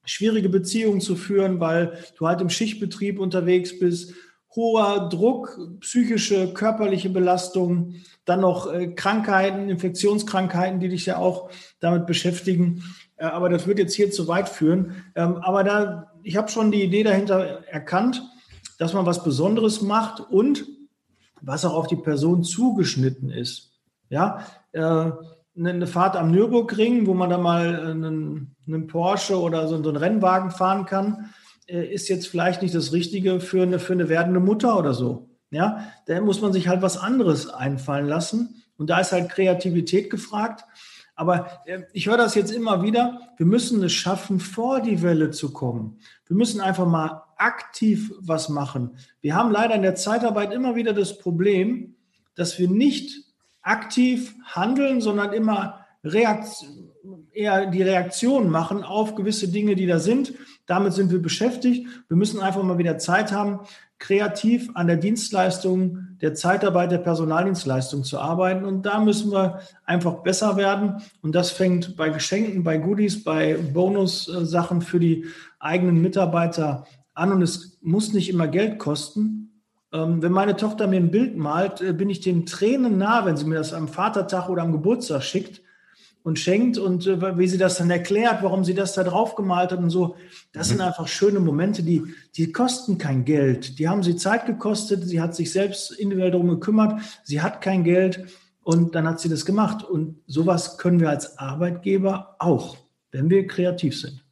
Schwierige 0.05 0.49
Beziehungen 0.49 1.01
zu 1.01 1.15
führen, 1.15 1.59
weil 1.59 1.97
du 2.17 2.27
halt 2.27 2.41
im 2.41 2.49
Schichtbetrieb 2.49 3.19
unterwegs 3.19 3.77
bist 3.77 4.13
hoher 4.55 5.09
Druck, 5.09 5.59
psychische, 5.79 6.53
körperliche 6.53 7.09
Belastung, 7.09 7.95
dann 8.25 8.41
noch 8.41 8.71
äh, 8.71 8.87
Krankheiten, 8.87 9.69
Infektionskrankheiten, 9.69 10.79
die 10.79 10.89
dich 10.89 11.05
ja 11.05 11.17
auch 11.17 11.49
damit 11.79 12.07
beschäftigen. 12.07 12.83
Äh, 13.17 13.25
aber 13.25 13.49
das 13.49 13.67
wird 13.67 13.79
jetzt 13.79 13.93
hier 13.93 14.11
zu 14.11 14.27
weit 14.27 14.49
führen. 14.49 15.03
Ähm, 15.15 15.37
aber 15.37 15.63
da, 15.63 16.11
ich 16.23 16.35
habe 16.35 16.49
schon 16.49 16.71
die 16.71 16.83
Idee 16.83 17.03
dahinter 17.03 17.63
erkannt, 17.67 18.23
dass 18.79 18.93
man 18.93 19.05
was 19.05 19.23
Besonderes 19.23 19.81
macht 19.81 20.19
und 20.19 20.65
was 21.41 21.63
auch 21.63 21.73
auf 21.73 21.87
die 21.87 21.95
Person 21.95 22.43
zugeschnitten 22.43 23.29
ist. 23.29 23.73
Ja, 24.09 24.45
äh, 24.71 25.11
eine 25.57 25.87
Fahrt 25.87 26.15
am 26.15 26.31
Nürburgring, 26.31 27.05
wo 27.05 27.13
man 27.13 27.29
da 27.29 27.37
mal 27.37 27.91
einen, 27.91 28.55
einen 28.65 28.87
Porsche 28.87 29.39
oder 29.39 29.67
so, 29.67 29.75
einen 29.75 29.95
Rennwagen 29.95 30.51
fahren 30.51 30.85
kann 30.85 31.29
ist 31.69 32.09
jetzt 32.09 32.27
vielleicht 32.27 32.61
nicht 32.61 32.75
das 32.75 32.93
Richtige 32.93 33.39
für 33.39 33.63
eine, 33.63 33.79
für 33.79 33.93
eine 33.93 34.09
werdende 34.09 34.39
Mutter 34.39 34.77
oder 34.77 34.93
so. 34.93 35.29
Ja, 35.51 35.91
da 36.05 36.21
muss 36.21 36.41
man 36.41 36.53
sich 36.53 36.67
halt 36.67 36.81
was 36.81 36.97
anderes 36.97 37.49
einfallen 37.49 38.07
lassen. 38.07 38.63
Und 38.77 38.89
da 38.89 38.99
ist 38.99 39.11
halt 39.11 39.29
Kreativität 39.29 40.09
gefragt. 40.09 40.63
Aber 41.15 41.61
äh, 41.65 41.81
ich 41.91 42.07
höre 42.07 42.17
das 42.17 42.35
jetzt 42.35 42.51
immer 42.51 42.81
wieder. 42.81 43.19
Wir 43.37 43.45
müssen 43.45 43.83
es 43.83 43.91
schaffen, 43.91 44.39
vor 44.39 44.81
die 44.81 45.01
Welle 45.01 45.31
zu 45.31 45.51
kommen. 45.51 45.99
Wir 46.27 46.37
müssen 46.37 46.61
einfach 46.61 46.87
mal 46.87 47.23
aktiv 47.35 48.13
was 48.19 48.47
machen. 48.47 48.97
Wir 49.21 49.35
haben 49.35 49.51
leider 49.51 49.75
in 49.75 49.81
der 49.81 49.95
Zeitarbeit 49.95 50.53
immer 50.53 50.75
wieder 50.75 50.93
das 50.93 51.17
Problem, 51.17 51.95
dass 52.35 52.57
wir 52.57 52.69
nicht 52.69 53.25
aktiv 53.61 54.33
handeln, 54.45 55.01
sondern 55.01 55.33
immer 55.33 55.85
Reaktion, 56.03 56.89
eher 57.33 57.65
die 57.65 57.83
Reaktion 57.83 58.49
machen 58.49 58.83
auf 58.83 59.15
gewisse 59.15 59.49
Dinge, 59.49 59.75
die 59.75 59.87
da 59.87 59.99
sind. 59.99 60.33
Damit 60.69 60.93
sind 60.93 61.11
wir 61.11 61.19
beschäftigt. 61.19 61.87
Wir 62.09 62.15
müssen 62.15 62.41
einfach 62.41 62.61
mal 62.61 62.77
wieder 62.77 62.99
Zeit 62.99 63.31
haben, 63.31 63.61
kreativ 63.97 64.69
an 64.75 64.85
der 64.85 64.97
Dienstleistung, 64.97 66.09
der 66.21 66.35
Zeitarbeit, 66.35 66.91
der 66.91 66.99
Personaldienstleistung 66.99 68.03
zu 68.03 68.19
arbeiten. 68.19 68.65
Und 68.65 68.83
da 68.85 68.99
müssen 68.99 69.31
wir 69.31 69.61
einfach 69.83 70.21
besser 70.21 70.57
werden. 70.57 71.01
Und 71.23 71.33
das 71.33 71.49
fängt 71.49 71.97
bei 71.97 72.09
Geschenken, 72.09 72.63
bei 72.63 72.77
Goodies, 72.77 73.23
bei 73.23 73.55
Bonussachen 73.55 74.83
für 74.83 74.99
die 74.99 75.25
eigenen 75.57 75.99
Mitarbeiter 76.03 76.85
an. 77.15 77.31
Und 77.31 77.41
es 77.41 77.79
muss 77.81 78.13
nicht 78.13 78.29
immer 78.29 78.47
Geld 78.47 78.77
kosten. 78.77 79.63
Ähm, 79.91 80.21
wenn 80.21 80.31
meine 80.31 80.55
Tochter 80.55 80.85
mir 80.85 80.97
ein 80.97 81.09
Bild 81.09 81.35
malt, 81.35 81.81
äh, 81.81 81.93
bin 81.93 82.11
ich 82.11 82.19
den 82.19 82.45
Tränen 82.45 82.99
nah, 82.99 83.25
wenn 83.25 83.37
sie 83.37 83.45
mir 83.45 83.55
das 83.55 83.73
am 83.73 83.87
Vatertag 83.87 84.49
oder 84.49 84.61
am 84.61 84.71
Geburtstag 84.71 85.23
schickt 85.23 85.63
und 86.23 86.37
schenkt 86.37 86.77
und 86.77 87.07
äh, 87.07 87.37
wie 87.37 87.47
sie 87.47 87.57
das 87.57 87.77
dann 87.77 87.89
erklärt, 87.89 88.43
warum 88.43 88.63
sie 88.63 88.73
das 88.73 88.93
da 88.93 89.03
drauf 89.03 89.35
gemalt 89.35 89.71
hat 89.71 89.79
und 89.79 89.89
so. 89.89 90.15
Das 90.51 90.67
mhm. 90.67 90.71
sind 90.71 90.81
einfach 90.81 91.07
schöne 91.07 91.39
Momente, 91.39 91.83
die, 91.83 92.03
die 92.35 92.51
kosten 92.51 92.97
kein 92.97 93.25
Geld. 93.25 93.79
Die 93.79 93.87
haben 93.87 94.03
sie 94.03 94.15
Zeit 94.15 94.45
gekostet. 94.45 95.03
Sie 95.07 95.21
hat 95.21 95.35
sich 95.35 95.51
selbst 95.51 95.91
individuell 95.91 96.31
darum 96.31 96.49
gekümmert. 96.49 97.01
Sie 97.23 97.41
hat 97.41 97.61
kein 97.61 97.83
Geld 97.83 98.25
und 98.63 98.95
dann 98.95 99.07
hat 99.07 99.19
sie 99.19 99.29
das 99.29 99.45
gemacht. 99.45 99.83
Und 99.83 100.21
sowas 100.27 100.77
können 100.77 100.99
wir 100.99 101.09
als 101.09 101.37
Arbeitgeber 101.37 102.35
auch, 102.39 102.77
wenn 103.11 103.29
wir 103.29 103.47
kreativ 103.47 103.99
sind. 103.99 104.23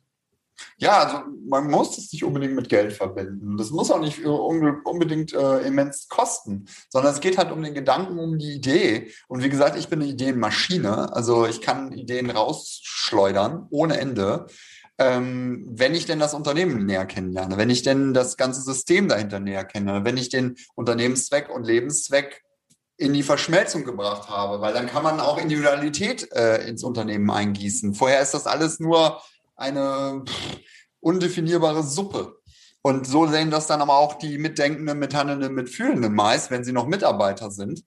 Ja, 0.77 0.99
also 0.99 1.23
man 1.47 1.69
muss 1.69 1.97
es 1.97 2.11
nicht 2.11 2.23
unbedingt 2.23 2.55
mit 2.55 2.69
Geld 2.69 2.93
verbinden. 2.93 3.57
Das 3.57 3.71
muss 3.71 3.91
auch 3.91 3.99
nicht 3.99 4.25
unbedingt 4.25 5.33
äh, 5.33 5.59
immens 5.59 6.07
kosten, 6.07 6.65
sondern 6.89 7.13
es 7.13 7.19
geht 7.19 7.37
halt 7.37 7.51
um 7.51 7.63
den 7.63 7.73
Gedanken, 7.73 8.19
um 8.19 8.37
die 8.37 8.53
Idee. 8.53 9.11
Und 9.27 9.43
wie 9.43 9.49
gesagt, 9.49 9.77
ich 9.77 9.87
bin 9.87 10.01
eine 10.01 10.11
Ideenmaschine. 10.11 11.13
Also 11.13 11.45
ich 11.45 11.61
kann 11.61 11.91
Ideen 11.91 12.29
rausschleudern 12.29 13.67
ohne 13.69 13.99
Ende. 13.99 14.47
Ähm, 14.99 15.63
wenn 15.69 15.93
ich 15.93 16.05
denn 16.05 16.19
das 16.19 16.33
Unternehmen 16.33 16.85
näher 16.85 17.05
kennenlerne, 17.05 17.57
wenn 17.57 17.69
ich 17.69 17.83
denn 17.83 18.15
das 18.15 18.35
ganze 18.35 18.61
System 18.61 19.07
dahinter 19.07 19.39
näher 19.39 19.63
kenne, 19.63 20.03
wenn 20.03 20.17
ich 20.17 20.29
den 20.29 20.55
Unternehmenszweck 20.73 21.49
und 21.49 21.67
Lebenszweck 21.67 22.43
in 22.97 23.13
die 23.13 23.21
Verschmelzung 23.21 23.83
gebracht 23.83 24.27
habe, 24.27 24.59
weil 24.59 24.73
dann 24.73 24.87
kann 24.87 25.03
man 25.03 25.19
auch 25.19 25.37
Individualität 25.37 26.31
äh, 26.33 26.67
ins 26.67 26.83
Unternehmen 26.83 27.29
eingießen. 27.29 27.93
Vorher 27.93 28.21
ist 28.21 28.33
das 28.33 28.47
alles 28.47 28.79
nur 28.79 29.21
eine 29.57 30.23
undefinierbare 30.99 31.83
Suppe. 31.83 32.37
Und 32.81 33.05
so 33.05 33.27
sehen 33.27 33.51
das 33.51 33.67
dann 33.67 33.81
aber 33.81 33.97
auch 33.97 34.15
die 34.15 34.37
Mitdenkenden, 34.37 34.97
Mithandelnden, 34.97 35.53
Mitfühlenden 35.53 36.13
meist, 36.13 36.51
wenn 36.51 36.63
sie 36.63 36.71
noch 36.71 36.87
Mitarbeiter 36.87 37.51
sind. 37.51 37.83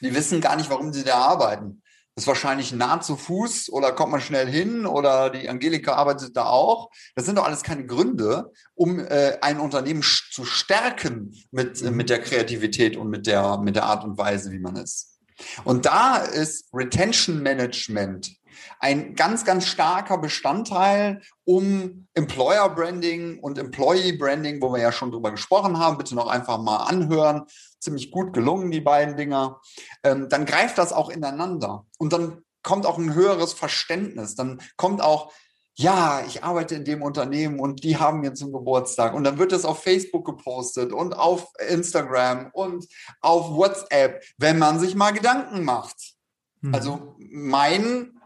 Die 0.00 0.14
wissen 0.14 0.40
gar 0.40 0.56
nicht, 0.56 0.70
warum 0.70 0.92
sie 0.92 1.04
da 1.04 1.16
arbeiten. 1.16 1.82
Das 2.14 2.24
ist 2.24 2.28
wahrscheinlich 2.28 2.72
nah 2.72 3.00
zu 3.00 3.16
Fuß 3.16 3.70
oder 3.70 3.92
kommt 3.92 4.12
man 4.12 4.20
schnell 4.20 4.46
hin 4.46 4.84
oder 4.84 5.30
die 5.30 5.48
Angelika 5.48 5.94
arbeitet 5.94 6.36
da 6.36 6.44
auch. 6.44 6.90
Das 7.14 7.24
sind 7.24 7.38
doch 7.38 7.46
alles 7.46 7.62
keine 7.62 7.86
Gründe, 7.86 8.52
um 8.74 8.98
äh, 8.98 9.38
ein 9.40 9.58
Unternehmen 9.58 10.02
zu 10.02 10.44
stärken 10.44 11.34
mit, 11.50 11.80
äh, 11.80 11.90
mit 11.90 12.10
der 12.10 12.20
Kreativität 12.20 12.98
und 12.98 13.08
mit 13.08 13.26
der, 13.26 13.58
mit 13.58 13.76
der 13.76 13.84
Art 13.84 14.04
und 14.04 14.18
Weise, 14.18 14.52
wie 14.52 14.58
man 14.58 14.76
ist. 14.76 15.20
Und 15.64 15.86
da 15.86 16.18
ist 16.18 16.68
Retention 16.74 17.42
Management 17.42 18.30
ein 18.78 19.14
ganz, 19.14 19.44
ganz 19.44 19.66
starker 19.66 20.18
Bestandteil, 20.18 21.22
um 21.44 22.06
Employer 22.14 22.68
Branding 22.68 23.38
und 23.40 23.58
Employee 23.58 24.12
Branding, 24.12 24.60
wo 24.60 24.72
wir 24.72 24.80
ja 24.80 24.92
schon 24.92 25.10
drüber 25.10 25.30
gesprochen 25.30 25.78
haben, 25.78 25.98
bitte 25.98 26.14
noch 26.14 26.26
einfach 26.26 26.58
mal 26.58 26.84
anhören. 26.84 27.42
Ziemlich 27.80 28.10
gut 28.10 28.32
gelungen, 28.32 28.70
die 28.70 28.80
beiden 28.80 29.16
Dinger. 29.16 29.60
Ähm, 30.04 30.28
dann 30.28 30.46
greift 30.46 30.78
das 30.78 30.92
auch 30.92 31.10
ineinander 31.10 31.86
und 31.98 32.12
dann 32.12 32.42
kommt 32.62 32.86
auch 32.86 32.98
ein 32.98 33.14
höheres 33.14 33.52
Verständnis. 33.52 34.34
Dann 34.34 34.60
kommt 34.76 35.02
auch, 35.02 35.32
ja, 35.74 36.22
ich 36.26 36.44
arbeite 36.44 36.74
in 36.74 36.84
dem 36.84 37.02
Unternehmen 37.02 37.58
und 37.58 37.82
die 37.82 37.96
haben 37.96 38.20
mir 38.20 38.34
zum 38.34 38.52
Geburtstag. 38.52 39.14
Und 39.14 39.24
dann 39.24 39.38
wird 39.38 39.52
es 39.52 39.64
auf 39.64 39.82
Facebook 39.82 40.24
gepostet 40.24 40.92
und 40.92 41.14
auf 41.14 41.48
Instagram 41.68 42.50
und 42.52 42.86
auf 43.20 43.50
WhatsApp, 43.50 44.22
wenn 44.38 44.58
man 44.58 44.78
sich 44.78 44.94
mal 44.94 45.12
Gedanken 45.12 45.64
macht. 45.64 46.14
Hm. 46.60 46.74
Also 46.74 47.16
mein 47.18 48.20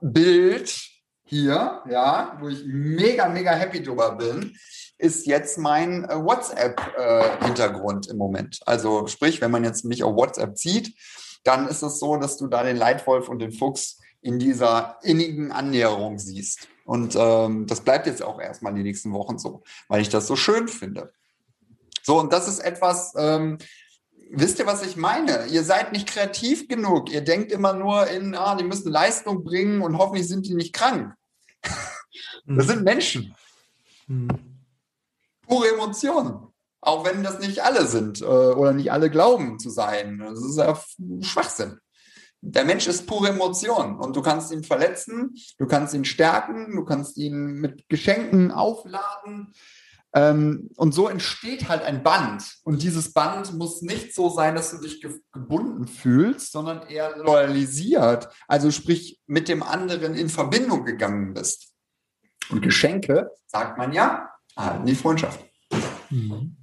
Bild 0.00 0.74
hier, 1.24 1.82
ja, 1.88 2.36
wo 2.40 2.48
ich 2.48 2.64
mega, 2.66 3.28
mega 3.28 3.52
happy 3.52 3.82
drüber 3.82 4.16
bin, 4.16 4.56
ist 4.96 5.26
jetzt 5.26 5.58
mein 5.58 6.04
äh, 6.04 6.16
WhatsApp-Hintergrund 6.16 8.08
äh, 8.08 8.10
im 8.10 8.16
Moment. 8.16 8.60
Also 8.66 9.06
sprich, 9.06 9.40
wenn 9.40 9.50
man 9.50 9.64
jetzt 9.64 9.84
mich 9.84 10.02
auf 10.02 10.16
WhatsApp 10.16 10.58
sieht, 10.58 10.94
dann 11.44 11.68
ist 11.68 11.82
es 11.82 12.00
so, 12.00 12.16
dass 12.16 12.36
du 12.36 12.48
da 12.48 12.62
den 12.62 12.76
Leitwolf 12.76 13.28
und 13.28 13.38
den 13.38 13.52
Fuchs 13.52 14.00
in 14.20 14.38
dieser 14.38 14.98
innigen 15.02 15.52
Annäherung 15.52 16.18
siehst. 16.18 16.68
Und 16.84 17.14
ähm, 17.16 17.66
das 17.66 17.82
bleibt 17.82 18.06
jetzt 18.06 18.22
auch 18.22 18.40
erstmal 18.40 18.74
die 18.74 18.82
nächsten 18.82 19.12
Wochen 19.12 19.38
so, 19.38 19.62
weil 19.88 20.00
ich 20.00 20.08
das 20.08 20.26
so 20.26 20.34
schön 20.34 20.68
finde. 20.68 21.12
So, 22.02 22.18
und 22.18 22.32
das 22.32 22.48
ist 22.48 22.60
etwas, 22.60 23.12
ähm, 23.16 23.58
wisst 24.30 24.58
ihr, 24.58 24.66
was 24.66 24.84
ich 24.84 24.96
meine? 24.96 25.46
Ihr 25.46 25.64
seid 25.64 25.92
nicht 25.92 26.08
kreativ 26.08 26.68
genug. 26.68 27.10
Ihr 27.10 27.22
denkt 27.22 27.52
immer 27.52 27.72
nur 27.72 28.06
in, 28.08 28.34
ah, 28.34 28.54
die 28.56 28.64
müssen 28.64 28.90
Leistung 28.90 29.44
bringen 29.44 29.82
und 29.82 29.98
hoffentlich 29.98 30.28
sind 30.28 30.46
die 30.46 30.54
nicht 30.54 30.72
krank. 30.72 31.14
Das 32.46 32.66
sind 32.66 32.82
Menschen. 32.82 33.34
Mhm. 34.06 34.28
Pure 35.46 35.68
Emotionen. 35.68 36.48
Auch 36.80 37.04
wenn 37.04 37.22
das 37.22 37.40
nicht 37.40 37.62
alle 37.62 37.86
sind 37.86 38.20
äh, 38.20 38.24
oder 38.24 38.72
nicht 38.72 38.92
alle 38.92 39.10
glauben 39.10 39.58
zu 39.58 39.70
sein. 39.70 40.18
Das 40.18 40.42
ist 40.42 40.56
ja 40.56 40.78
Schwachsinn. 41.20 41.78
Der 42.40 42.64
Mensch 42.64 42.86
ist 42.86 43.06
pure 43.06 43.30
Emotion 43.30 43.98
und 43.98 44.14
du 44.14 44.22
kannst 44.22 44.52
ihn 44.52 44.62
verletzen, 44.62 45.34
du 45.58 45.66
kannst 45.66 45.92
ihn 45.92 46.04
stärken, 46.04 46.76
du 46.76 46.84
kannst 46.84 47.16
ihn 47.16 47.54
mit 47.54 47.88
Geschenken 47.88 48.52
aufladen, 48.52 49.52
ähm, 50.14 50.70
und 50.76 50.92
so 50.92 51.08
entsteht 51.08 51.68
halt 51.68 51.82
ein 51.82 52.02
Band. 52.02 52.42
Und 52.64 52.82
dieses 52.82 53.12
Band 53.12 53.52
muss 53.54 53.82
nicht 53.82 54.14
so 54.14 54.30
sein, 54.30 54.54
dass 54.54 54.70
du 54.70 54.78
dich 54.78 55.02
ge 55.02 55.20
gebunden 55.32 55.86
fühlst, 55.86 56.52
sondern 56.52 56.82
eher 56.88 57.16
loyalisiert. 57.18 58.28
Also 58.46 58.70
sprich, 58.70 59.20
mit 59.26 59.48
dem 59.48 59.62
anderen 59.62 60.14
in 60.14 60.28
Verbindung 60.28 60.84
gegangen 60.84 61.34
bist. 61.34 61.72
Und 62.50 62.62
Geschenke, 62.62 63.30
sagt 63.46 63.76
man 63.76 63.92
ja, 63.92 64.30
halten 64.56 64.86
die 64.86 64.94
Freundschaft. 64.94 65.44
Mhm. 66.08 66.56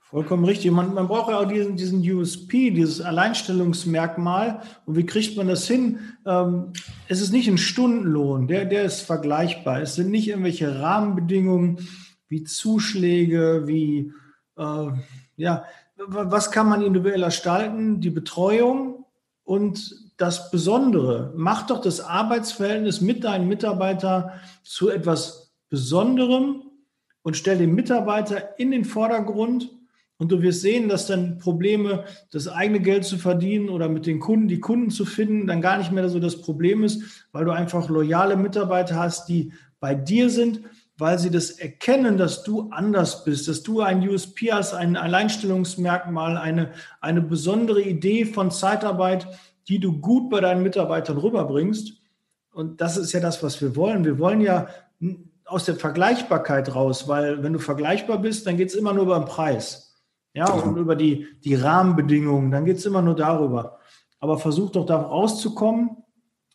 Vollkommen 0.00 0.44
richtig. 0.44 0.70
Man, 0.70 0.94
man 0.94 1.08
braucht 1.08 1.30
ja 1.30 1.40
auch 1.40 1.48
diesen, 1.48 1.76
diesen 1.76 2.00
USP, 2.00 2.70
dieses 2.70 3.00
Alleinstellungsmerkmal. 3.00 4.62
Und 4.84 4.96
wie 4.96 5.06
kriegt 5.06 5.36
man 5.36 5.48
das 5.48 5.66
hin? 5.66 6.00
Ähm, 6.24 6.72
es 7.08 7.20
ist 7.20 7.32
nicht 7.32 7.48
ein 7.48 7.58
Stundenlohn, 7.58 8.48
der, 8.48 8.64
der 8.64 8.84
ist 8.84 9.02
vergleichbar. 9.02 9.82
Es 9.82 9.94
sind 9.94 10.10
nicht 10.10 10.28
irgendwelche 10.28 10.80
Rahmenbedingungen 10.80 11.86
wie 12.28 12.44
Zuschläge, 12.44 13.62
wie, 13.66 14.12
äh, 14.56 14.88
ja, 15.36 15.64
was 15.96 16.50
kann 16.50 16.68
man 16.68 16.82
individuell 16.82 17.24
gestalten? 17.24 18.00
Die 18.00 18.10
Betreuung 18.10 19.06
und 19.44 19.94
das 20.16 20.50
Besondere. 20.50 21.32
Mach 21.36 21.66
doch 21.66 21.80
das 21.80 22.00
Arbeitsverhältnis 22.00 23.00
mit 23.00 23.24
deinen 23.24 23.48
Mitarbeitern 23.48 24.30
zu 24.62 24.90
etwas 24.90 25.52
Besonderem 25.68 26.62
und 27.22 27.36
stell 27.36 27.58
den 27.58 27.74
Mitarbeiter 27.74 28.58
in 28.58 28.70
den 28.70 28.84
Vordergrund. 28.84 29.70
Und 30.18 30.32
du 30.32 30.40
wirst 30.40 30.62
sehen, 30.62 30.88
dass 30.88 31.06
dann 31.06 31.38
Probleme, 31.38 32.04
das 32.30 32.48
eigene 32.48 32.80
Geld 32.80 33.04
zu 33.04 33.18
verdienen 33.18 33.68
oder 33.68 33.88
mit 33.88 34.06
den 34.06 34.18
Kunden, 34.18 34.48
die 34.48 34.60
Kunden 34.60 34.90
zu 34.90 35.04
finden, 35.04 35.46
dann 35.46 35.60
gar 35.60 35.76
nicht 35.76 35.92
mehr 35.92 36.08
so 36.08 36.18
das 36.18 36.40
Problem 36.40 36.84
ist, 36.84 37.26
weil 37.32 37.44
du 37.44 37.50
einfach 37.50 37.90
loyale 37.90 38.36
Mitarbeiter 38.36 38.96
hast, 38.96 39.28
die 39.28 39.52
bei 39.78 39.94
dir 39.94 40.30
sind 40.30 40.62
weil 40.98 41.18
sie 41.18 41.30
das 41.30 41.50
erkennen, 41.50 42.16
dass 42.16 42.42
du 42.42 42.70
anders 42.70 43.24
bist, 43.24 43.48
dass 43.48 43.62
du 43.62 43.80
ein 43.80 44.06
USP 44.08 44.52
hast, 44.52 44.72
ein 44.72 44.96
Alleinstellungsmerkmal, 44.96 46.38
eine, 46.38 46.72
eine 47.00 47.20
besondere 47.20 47.82
Idee 47.82 48.24
von 48.24 48.50
Zeitarbeit, 48.50 49.28
die 49.68 49.78
du 49.78 50.00
gut 50.00 50.30
bei 50.30 50.40
deinen 50.40 50.62
Mitarbeitern 50.62 51.18
rüberbringst. 51.18 52.00
Und 52.52 52.80
das 52.80 52.96
ist 52.96 53.12
ja 53.12 53.20
das, 53.20 53.42
was 53.42 53.60
wir 53.60 53.76
wollen. 53.76 54.04
Wir 54.04 54.18
wollen 54.18 54.40
ja 54.40 54.68
aus 55.44 55.66
der 55.66 55.76
Vergleichbarkeit 55.76 56.74
raus, 56.74 57.06
weil 57.08 57.42
wenn 57.42 57.52
du 57.52 57.58
vergleichbar 57.58 58.18
bist, 58.18 58.46
dann 58.46 58.56
geht 58.56 58.68
es 58.68 58.74
immer 58.74 58.94
nur 58.94 59.04
über 59.04 59.18
den 59.18 59.26
Preis. 59.26 59.94
Ja, 60.32 60.50
und 60.50 60.76
über 60.76 60.96
die, 60.96 61.26
die 61.44 61.54
Rahmenbedingungen, 61.54 62.50
dann 62.50 62.66
geht 62.66 62.76
es 62.76 62.84
immer 62.84 63.00
nur 63.00 63.16
darüber. 63.16 63.78
Aber 64.18 64.38
versuch 64.38 64.70
doch 64.70 64.84
da 64.84 64.96
rauszukommen, 64.96 65.96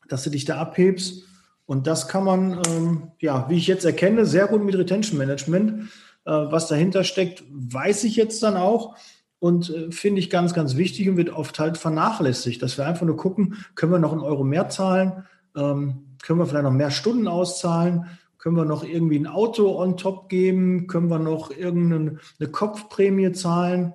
dass 0.07 0.23
du 0.23 0.29
dich 0.29 0.45
da 0.45 0.57
abhebst 0.57 1.23
und 1.71 1.87
das 1.87 2.09
kann 2.09 2.25
man, 2.25 2.61
ähm, 2.67 3.03
ja, 3.21 3.49
wie 3.49 3.55
ich 3.55 3.65
jetzt 3.65 3.85
erkenne, 3.85 4.25
sehr 4.25 4.47
gut 4.47 4.61
mit 4.61 4.77
Retention 4.77 5.17
Management. 5.17 5.89
Äh, 6.25 6.31
was 6.31 6.67
dahinter 6.67 7.05
steckt, 7.05 7.45
weiß 7.49 8.03
ich 8.03 8.17
jetzt 8.17 8.43
dann 8.43 8.57
auch. 8.57 8.97
Und 9.39 9.69
äh, 9.69 9.89
finde 9.89 10.19
ich 10.19 10.29
ganz, 10.29 10.53
ganz 10.53 10.75
wichtig 10.75 11.07
und 11.07 11.15
wird 11.15 11.29
oft 11.29 11.59
halt 11.59 11.77
vernachlässigt, 11.77 12.61
dass 12.61 12.77
wir 12.77 12.85
einfach 12.85 13.05
nur 13.05 13.15
gucken, 13.15 13.55
können 13.75 13.93
wir 13.93 13.99
noch 13.99 14.11
einen 14.11 14.19
Euro 14.19 14.43
mehr 14.43 14.67
zahlen, 14.67 15.23
ähm, 15.55 16.17
können 16.21 16.39
wir 16.39 16.45
vielleicht 16.45 16.65
noch 16.65 16.73
mehr 16.73 16.91
Stunden 16.91 17.29
auszahlen, 17.29 18.07
können 18.37 18.57
wir 18.57 18.65
noch 18.65 18.83
irgendwie 18.83 19.17
ein 19.17 19.27
Auto 19.27 19.81
on 19.81 19.95
top 19.95 20.27
geben, 20.27 20.87
können 20.87 21.09
wir 21.09 21.19
noch 21.19 21.51
irgendeine 21.51 22.17
Kopfprämie 22.51 23.31
zahlen. 23.31 23.93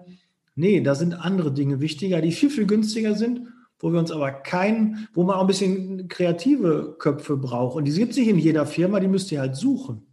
Nee, 0.54 0.80
da 0.80 0.94
sind 0.94 1.12
andere 1.12 1.52
Dinge 1.52 1.82
wichtiger, 1.82 2.22
die 2.22 2.32
viel, 2.32 2.48
viel 2.48 2.66
günstiger 2.66 3.14
sind 3.14 3.48
wo 3.78 3.92
wir 3.92 3.98
uns 3.98 4.10
aber 4.10 4.32
kein, 4.32 5.08
wo 5.14 5.24
man 5.24 5.36
auch 5.36 5.42
ein 5.42 5.46
bisschen 5.46 6.08
kreative 6.08 6.96
Köpfe 6.98 7.36
braucht. 7.36 7.76
Und 7.76 7.84
die 7.84 7.92
gibt 7.92 8.12
es 8.12 8.18
nicht 8.18 8.28
in 8.28 8.38
jeder 8.38 8.66
Firma, 8.66 9.00
die 9.00 9.08
müsst 9.08 9.30
ihr 9.32 9.40
halt 9.40 9.56
suchen. 9.56 10.06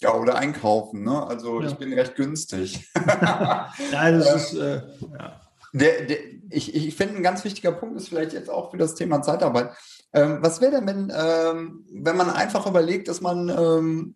Ja, 0.00 0.14
oder 0.14 0.34
einkaufen, 0.34 1.04
ne? 1.04 1.26
Also 1.26 1.60
ja. 1.60 1.68
ich 1.68 1.74
bin 1.74 1.92
recht 1.92 2.16
günstig. 2.16 2.90
ja, 2.96 3.70
das 3.92 4.34
ist, 4.34 4.54
äh, 4.54 4.82
ja. 5.16 5.40
Der, 5.74 6.04
der, 6.04 6.18
ich, 6.50 6.74
ich 6.74 6.94
finde, 6.94 7.16
ein 7.16 7.22
ganz 7.22 7.44
wichtiger 7.44 7.72
Punkt 7.72 7.96
ist 7.96 8.08
vielleicht 8.08 8.32
jetzt 8.32 8.50
auch 8.50 8.70
für 8.70 8.76
das 8.76 8.94
Thema 8.94 9.22
Zeitarbeit. 9.22 9.70
Ähm, 10.12 10.38
was 10.40 10.60
wäre 10.60 10.72
denn, 10.72 10.86
wenn, 10.86 11.12
ähm, 11.14 11.86
wenn 11.90 12.16
man 12.16 12.28
einfach 12.28 12.66
überlegt, 12.66 13.08
dass 13.08 13.22
man 13.22 13.48
ähm, 13.48 14.12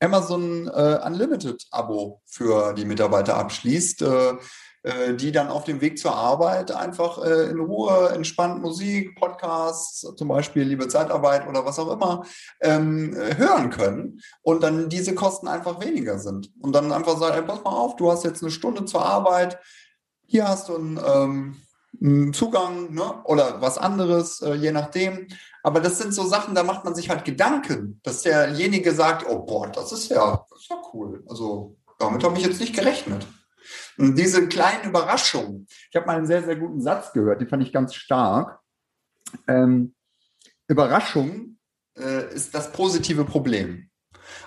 Amazon 0.00 0.68
äh, 0.68 0.98
Unlimited 1.06 1.64
Abo 1.70 2.20
für 2.26 2.74
die 2.74 2.84
Mitarbeiter 2.84 3.36
abschließt? 3.36 4.02
Äh, 4.02 4.34
die 5.14 5.30
dann 5.30 5.48
auf 5.48 5.64
dem 5.64 5.80
Weg 5.80 5.98
zur 5.98 6.14
Arbeit 6.14 6.72
einfach 6.72 7.22
äh, 7.24 7.50
in 7.50 7.60
Ruhe, 7.60 8.10
entspannt 8.10 8.60
Musik, 8.60 9.14
Podcasts, 9.16 10.00
zum 10.16 10.28
Beispiel 10.28 10.64
Liebe 10.64 10.88
Zeitarbeit 10.88 11.46
oder 11.48 11.64
was 11.64 11.78
auch 11.78 11.92
immer, 11.92 12.24
ähm, 12.60 13.14
hören 13.36 13.70
können 13.70 14.20
und 14.42 14.62
dann 14.62 14.88
diese 14.88 15.14
Kosten 15.14 15.46
einfach 15.46 15.80
weniger 15.80 16.18
sind. 16.18 16.50
Und 16.60 16.74
dann 16.74 16.90
einfach 16.92 17.16
sagen, 17.18 17.36
ey, 17.36 17.42
pass 17.42 17.62
mal 17.62 17.70
auf, 17.70 17.96
du 17.96 18.10
hast 18.10 18.24
jetzt 18.24 18.42
eine 18.42 18.50
Stunde 18.50 18.84
zur 18.84 19.04
Arbeit, 19.04 19.60
hier 20.26 20.48
hast 20.48 20.68
du 20.68 20.76
einen, 20.76 21.00
ähm, 21.06 21.56
einen 22.00 22.32
Zugang 22.32 22.92
ne? 22.92 23.22
oder 23.24 23.60
was 23.60 23.78
anderes, 23.78 24.40
äh, 24.40 24.54
je 24.54 24.72
nachdem. 24.72 25.28
Aber 25.62 25.80
das 25.80 25.98
sind 25.98 26.12
so 26.14 26.24
Sachen, 26.24 26.54
da 26.54 26.64
macht 26.64 26.84
man 26.84 26.94
sich 26.94 27.10
halt 27.10 27.24
Gedanken, 27.24 28.00
dass 28.02 28.22
derjenige 28.22 28.92
sagt, 28.92 29.26
oh 29.28 29.40
boah, 29.40 29.68
das 29.68 29.92
ist 29.92 30.08
ja, 30.08 30.44
das 30.50 30.60
ist 30.60 30.70
ja 30.70 30.82
cool. 30.92 31.22
Also 31.28 31.76
damit 31.98 32.24
habe 32.24 32.36
ich 32.38 32.46
jetzt 32.46 32.60
nicht 32.60 32.74
gerechnet. 32.74 33.26
Und 33.98 34.16
diese 34.16 34.48
kleinen 34.48 34.88
Überraschungen, 34.88 35.66
ich 35.90 35.96
habe 35.96 36.06
mal 36.06 36.16
einen 36.16 36.26
sehr, 36.26 36.42
sehr 36.42 36.56
guten 36.56 36.80
Satz 36.80 37.12
gehört, 37.12 37.40
den 37.40 37.48
fand 37.48 37.62
ich 37.62 37.72
ganz 37.72 37.94
stark. 37.94 38.60
Ähm, 39.48 39.94
Überraschung 40.68 41.58
äh, 41.98 42.32
ist 42.34 42.54
das 42.54 42.72
positive 42.72 43.24
Problem. 43.24 43.90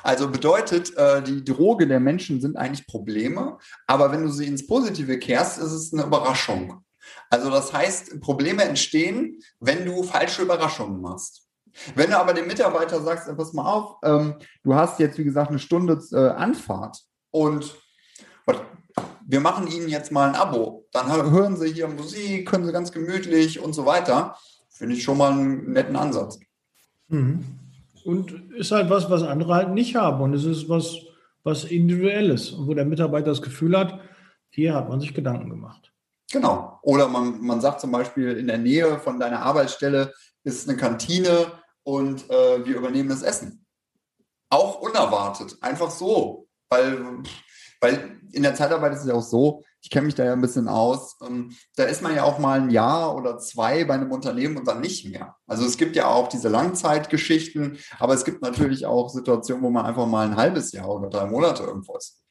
Also 0.03 0.29
bedeutet, 0.29 0.96
äh, 0.98 1.22
die 1.22 1.44
Droge 1.44 1.88
der 1.88 2.00
Menschen 2.00 2.41
sind 2.41 2.58
eigentlich 2.58 2.88
Probleme, 2.88 3.58
aber 3.88 4.12
wenn 4.12 4.24
du 4.24 4.29
sie 4.29 4.48
ins 4.48 4.65
Positive 4.65 5.20
kehrst, 5.20 5.58
ist 5.58 5.72
es 5.72 5.94
eine 5.94 6.03
Überraschung. 6.03 6.84
Also 7.29 7.50
das 7.50 7.74
heißt, 7.74 8.20
Probleme 8.22 8.63
entstehen, 8.63 9.39
wenn 9.60 9.86
du 9.86 10.03
falsche 10.03 10.41
Überraschungen 10.41 11.01
machst. 11.01 11.44
Wenn 11.94 12.12
du 12.12 12.17
aber 12.17 12.34
dem 12.34 12.48
Mitarbeiter 12.48 13.01
sagst, 13.01 13.36
pass 13.36 13.53
mal 13.53 13.65
auf, 13.65 13.98
ähm, 14.03 14.36
du 14.63 14.74
hast 14.74 15.00
jetzt, 15.00 15.17
wie 15.17 15.25
gesagt, 15.25 15.50
eine 15.50 15.60
Stunde 15.60 16.01
äh, 16.13 16.29
Anfahrt 16.29 17.01
und 17.32 17.75
wir 19.28 19.40
machen 19.40 19.68
Ihnen 19.68 19.90
jetzt 19.90 20.12
mal 20.12 20.30
ein 20.30 20.36
Abo. 20.36 20.86
Dann 20.92 21.12
hören 21.12 21.58
Sie 21.58 21.74
hier 21.74 21.88
Musik, 21.88 22.48
können 22.48 22.66
Sie 22.66 22.72
ganz 22.72 22.92
gemütlich 22.92 23.60
und 23.60 23.74
so 23.74 23.86
weiter. 23.86 24.38
Finde 24.70 24.96
ich 24.96 25.04
schon 25.04 25.18
mal 25.18 25.32
einen 25.32 25.72
netten 25.72 25.96
Ansatz. 25.96 26.40
Mhm. 27.08 27.44
Und 28.04 28.54
ist 28.54 28.72
halt 28.72 28.90
was, 28.90 29.10
was 29.10 29.24
andere 29.24 29.56
halt 29.56 29.72
nicht 29.72 29.96
haben. 29.96 30.22
Und 30.22 30.34
es 30.34 30.46
ist 30.46 30.70
was, 30.70 30.98
was 31.44 31.64
Individuelles, 31.64 32.56
wo 32.58 32.74
der 32.74 32.86
Mitarbeiter 32.86 33.28
das 33.28 33.42
Gefühl 33.42 33.78
hat, 33.78 34.00
hier 34.50 34.75
hat 34.75 34.90
man 34.90 35.00
sich 35.00 35.14
Gedanken 35.14 35.50
gemacht. 35.50 35.92
Genau. 36.32 36.80
Oder 36.84 37.08
man, 37.08 37.42
man 37.42 37.62
sagt 37.62 37.82
zum 37.82 37.92
Beispiel, 37.92 38.38
in 38.38 38.48
der 38.48 38.58
Nähe 38.58 39.00
von 39.00 39.20
deiner 39.20 39.42
Arbeitsstelle 39.42 40.14
ist 40.44 40.70
eine 40.70 40.78
Kantine 40.78 41.48
und 41.84 42.30
äh, 42.30 42.66
wir 42.66 42.78
übernehmen 42.78 43.10
das 43.10 43.24
Essen. 43.24 43.66
Auch 44.50 44.80
unerwartet, 44.82 45.58
einfach 45.62 45.90
so. 45.90 46.48
Weil 46.70 47.24
weil 47.86 48.20
in 48.32 48.42
der 48.42 48.56
Zeitarbeit 48.56 48.94
ist 48.94 49.01
es 49.01 49.08
ja 49.08 49.13
auch 49.13 49.22
so, 49.22 49.63
ich 49.82 49.92
kenne 49.92 50.08
mich 50.08 50.15
da 50.15 50.25
ja 50.25 50.34
ein 50.34 50.42
bisschen 50.42 50.68
aus, 50.68 51.18
ähm, 51.24 51.56
da 51.75 51.84
ist 51.84 52.01
man 52.01 52.15
ja 52.15 52.24
auch 52.24 52.39
mal 52.39 52.60
ein 52.60 52.72
Jahr 52.72 53.15
oder 53.15 53.38
zwei 53.38 53.86
bei 53.86 53.94
einem 53.94 54.12
Unternehmen 54.12 54.58
und 54.58 54.68
dann 54.68 54.82
nicht 54.82 55.08
mehr. 55.08 55.36
Also 55.46 55.65
es 55.65 55.77
gibt 55.77 55.96
ja 55.96 56.08
auch 56.08 56.27
diese 56.27 56.50
Langzeitgeschichten, 56.50 57.77
aber 58.00 58.15
es 58.15 58.25
gibt 58.25 58.42
natürlich 58.42 58.88
auch 58.88 59.10
Situationen, 59.10 59.63
wo 59.63 59.70
man 59.70 59.86
einfach 59.86 60.08
mal 60.08 60.25
ein 60.25 60.36
halbes 60.36 60.72
Jahr 60.72 60.89
oder 60.89 61.10
drei 61.10 61.27
Monate 61.27 61.63
irgendwo 61.63 61.96
ist. 61.96 62.24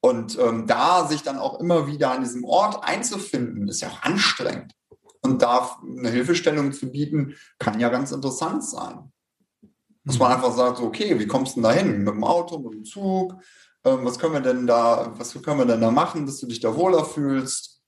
Und 0.00 0.38
ähm, 0.38 0.68
da 0.68 1.08
sich 1.08 1.22
dann 1.22 1.38
auch 1.38 1.58
immer 1.58 1.88
wieder 1.88 2.12
an 2.12 2.22
diesem 2.22 2.44
Ort 2.44 2.84
einzufinden, 2.84 3.66
ist 3.66 3.80
ja 3.80 3.88
auch 3.88 4.02
anstrengend. 4.02 4.72
Und 5.20 5.42
da 5.42 5.76
eine 5.82 6.10
Hilfestellung 6.10 6.72
zu 6.72 6.90
bieten, 6.90 7.34
kann 7.58 7.80
ja 7.80 7.88
ganz 7.88 8.12
interessant 8.12 8.64
sein. 8.64 9.12
Dass 10.04 10.18
man 10.18 10.30
mhm. 10.30 10.36
einfach 10.36 10.52
sagt, 10.52 10.80
okay, 10.80 11.18
wie 11.18 11.26
kommst 11.26 11.56
du 11.56 11.60
denn 11.60 11.64
da 11.64 11.72
hin? 11.72 12.04
Mit 12.04 12.14
dem 12.14 12.24
Auto, 12.24 12.58
mit 12.58 12.74
dem 12.74 12.84
Zug? 12.84 13.34
Ähm, 13.84 14.04
was 14.04 14.18
können 14.18 14.34
wir 14.34 14.40
denn 14.40 14.66
da, 14.66 15.12
was 15.16 15.32
können 15.42 15.58
wir 15.58 15.66
denn 15.66 15.80
da 15.80 15.90
machen, 15.90 16.26
dass 16.26 16.38
du 16.38 16.46
dich 16.46 16.60
da 16.60 16.74
wohler 16.76 17.04
fühlst? 17.04 17.82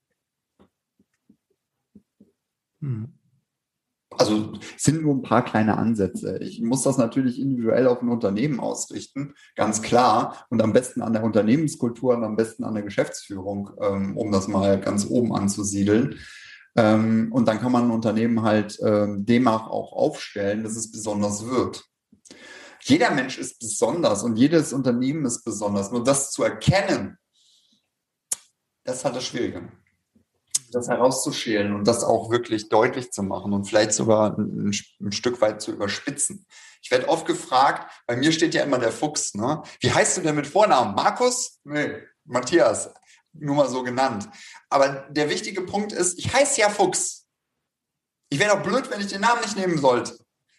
Hm. 2.80 3.18
Also 4.16 4.52
sind 4.76 5.02
nur 5.02 5.14
ein 5.14 5.22
paar 5.22 5.44
kleine 5.44 5.76
Ansätze. 5.76 6.38
Ich 6.38 6.60
muss 6.60 6.82
das 6.82 6.98
natürlich 6.98 7.40
individuell 7.40 7.88
auf 7.88 8.00
ein 8.00 8.08
Unternehmen 8.08 8.60
ausrichten, 8.60 9.34
ganz 9.56 9.82
klar. 9.82 10.46
Und 10.50 10.62
am 10.62 10.72
besten 10.72 11.02
an 11.02 11.12
der 11.12 11.24
Unternehmenskultur 11.24 12.16
und 12.16 12.22
am 12.22 12.36
besten 12.36 12.62
an 12.62 12.74
der 12.74 12.84
Geschäftsführung, 12.84 13.70
ähm, 13.80 14.16
um 14.16 14.30
das 14.30 14.46
mal 14.46 14.80
ganz 14.80 15.06
oben 15.06 15.34
anzusiedeln. 15.34 16.16
Ähm, 16.76 17.32
und 17.32 17.46
dann 17.48 17.58
kann 17.60 17.72
man 17.72 17.84
ein 17.84 17.90
Unternehmen 17.90 18.42
halt 18.42 18.78
demnach 18.80 19.68
auch 19.68 19.92
aufstellen, 19.92 20.62
dass 20.64 20.76
es 20.76 20.90
besonders 20.90 21.46
wird 21.46 21.84
jeder 22.84 23.10
Mensch 23.10 23.38
ist 23.38 23.58
besonders 23.58 24.22
und 24.22 24.36
jedes 24.36 24.72
Unternehmen 24.72 25.24
ist 25.24 25.42
besonders. 25.42 25.90
Nur 25.90 26.04
das 26.04 26.30
zu 26.32 26.42
erkennen, 26.44 27.18
das 28.84 28.98
ist 28.98 29.04
halt 29.06 29.16
das 29.16 29.24
Schwierige. 29.24 29.72
Das 30.70 30.88
herauszuschälen 30.88 31.74
und 31.74 31.86
das 31.86 32.04
auch 32.04 32.30
wirklich 32.30 32.68
deutlich 32.68 33.10
zu 33.10 33.22
machen 33.22 33.52
und 33.52 33.64
vielleicht 33.64 33.92
sogar 33.92 34.36
ein, 34.36 34.72
ein 35.00 35.12
Stück 35.12 35.40
weit 35.40 35.62
zu 35.62 35.72
überspitzen. 35.72 36.46
Ich 36.82 36.90
werde 36.90 37.08
oft 37.08 37.26
gefragt, 37.26 37.90
bei 38.06 38.16
mir 38.16 38.32
steht 38.32 38.52
ja 38.54 38.62
immer 38.62 38.78
der 38.78 38.92
Fuchs, 38.92 39.34
ne? 39.34 39.62
Wie 39.80 39.90
heißt 39.90 40.18
du 40.18 40.20
denn 40.20 40.34
mit 40.34 40.46
Vornamen? 40.46 40.94
Markus? 40.94 41.60
Nee, 41.64 42.02
Matthias. 42.24 42.90
Nur 43.32 43.54
mal 43.54 43.68
so 43.68 43.82
genannt. 43.82 44.28
Aber 44.68 45.06
der 45.08 45.30
wichtige 45.30 45.62
Punkt 45.62 45.92
ist, 45.92 46.18
ich 46.18 46.34
heiße 46.34 46.60
ja 46.60 46.68
Fuchs. 46.68 47.26
Ich 48.28 48.38
wäre 48.38 48.56
doch 48.56 48.62
blöd, 48.62 48.90
wenn 48.90 49.00
ich 49.00 49.06
den 49.06 49.22
Namen 49.22 49.40
nicht 49.40 49.56
nehmen 49.56 49.78
sollte. 49.78 50.18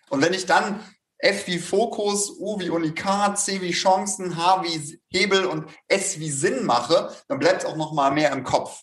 Und 0.10 0.22
wenn 0.22 0.34
ich 0.34 0.46
dann 0.46 0.84
F 1.18 1.48
wie 1.48 1.60
Fokus, 1.60 2.30
U 2.40 2.60
wie 2.60 2.70
Unikat, 2.70 3.40
C 3.40 3.62
wie 3.62 3.72
Chancen, 3.72 4.36
H 4.36 4.64
wie 4.64 5.00
Hebel 5.10 5.46
und 5.46 5.66
S 5.88 6.20
wie 6.20 6.30
Sinn 6.30 6.66
mache, 6.66 7.12
dann 7.28 7.40
bleibt 7.40 7.64
es 7.64 7.66
auch 7.70 7.78
noch 7.78 7.94
mal 7.94 8.12
mehr 8.12 8.32
im 8.32 8.44
Kopf. 8.44 8.82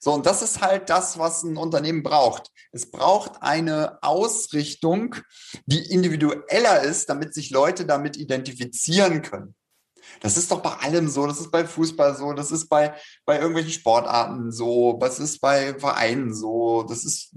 So, 0.00 0.12
und 0.12 0.26
das 0.26 0.42
ist 0.42 0.60
halt 0.60 0.90
das, 0.90 1.18
was 1.18 1.44
ein 1.44 1.56
Unternehmen 1.56 2.02
braucht. 2.02 2.50
Es 2.72 2.90
braucht 2.90 3.42
eine 3.42 4.02
Ausrichtung, 4.02 5.14
die 5.66 5.92
individueller 5.92 6.82
ist, 6.82 7.08
damit 7.08 7.34
sich 7.34 7.50
Leute 7.50 7.86
damit 7.86 8.16
identifizieren 8.16 9.22
können. 9.22 9.54
Das 10.20 10.36
ist 10.36 10.50
doch 10.50 10.60
bei 10.60 10.72
allem 10.72 11.08
so, 11.08 11.26
das 11.26 11.40
ist 11.40 11.50
bei 11.50 11.64
Fußball 11.64 12.16
so, 12.16 12.32
das 12.32 12.50
ist 12.50 12.68
bei, 12.68 12.94
bei 13.24 13.36
irgendwelchen 13.36 13.72
Sportarten 13.72 14.50
so, 14.50 14.98
das 15.00 15.18
ist 15.18 15.40
bei 15.40 15.78
Vereinen 15.78 16.34
so, 16.34 16.82
das 16.82 17.04
ist 17.04 17.32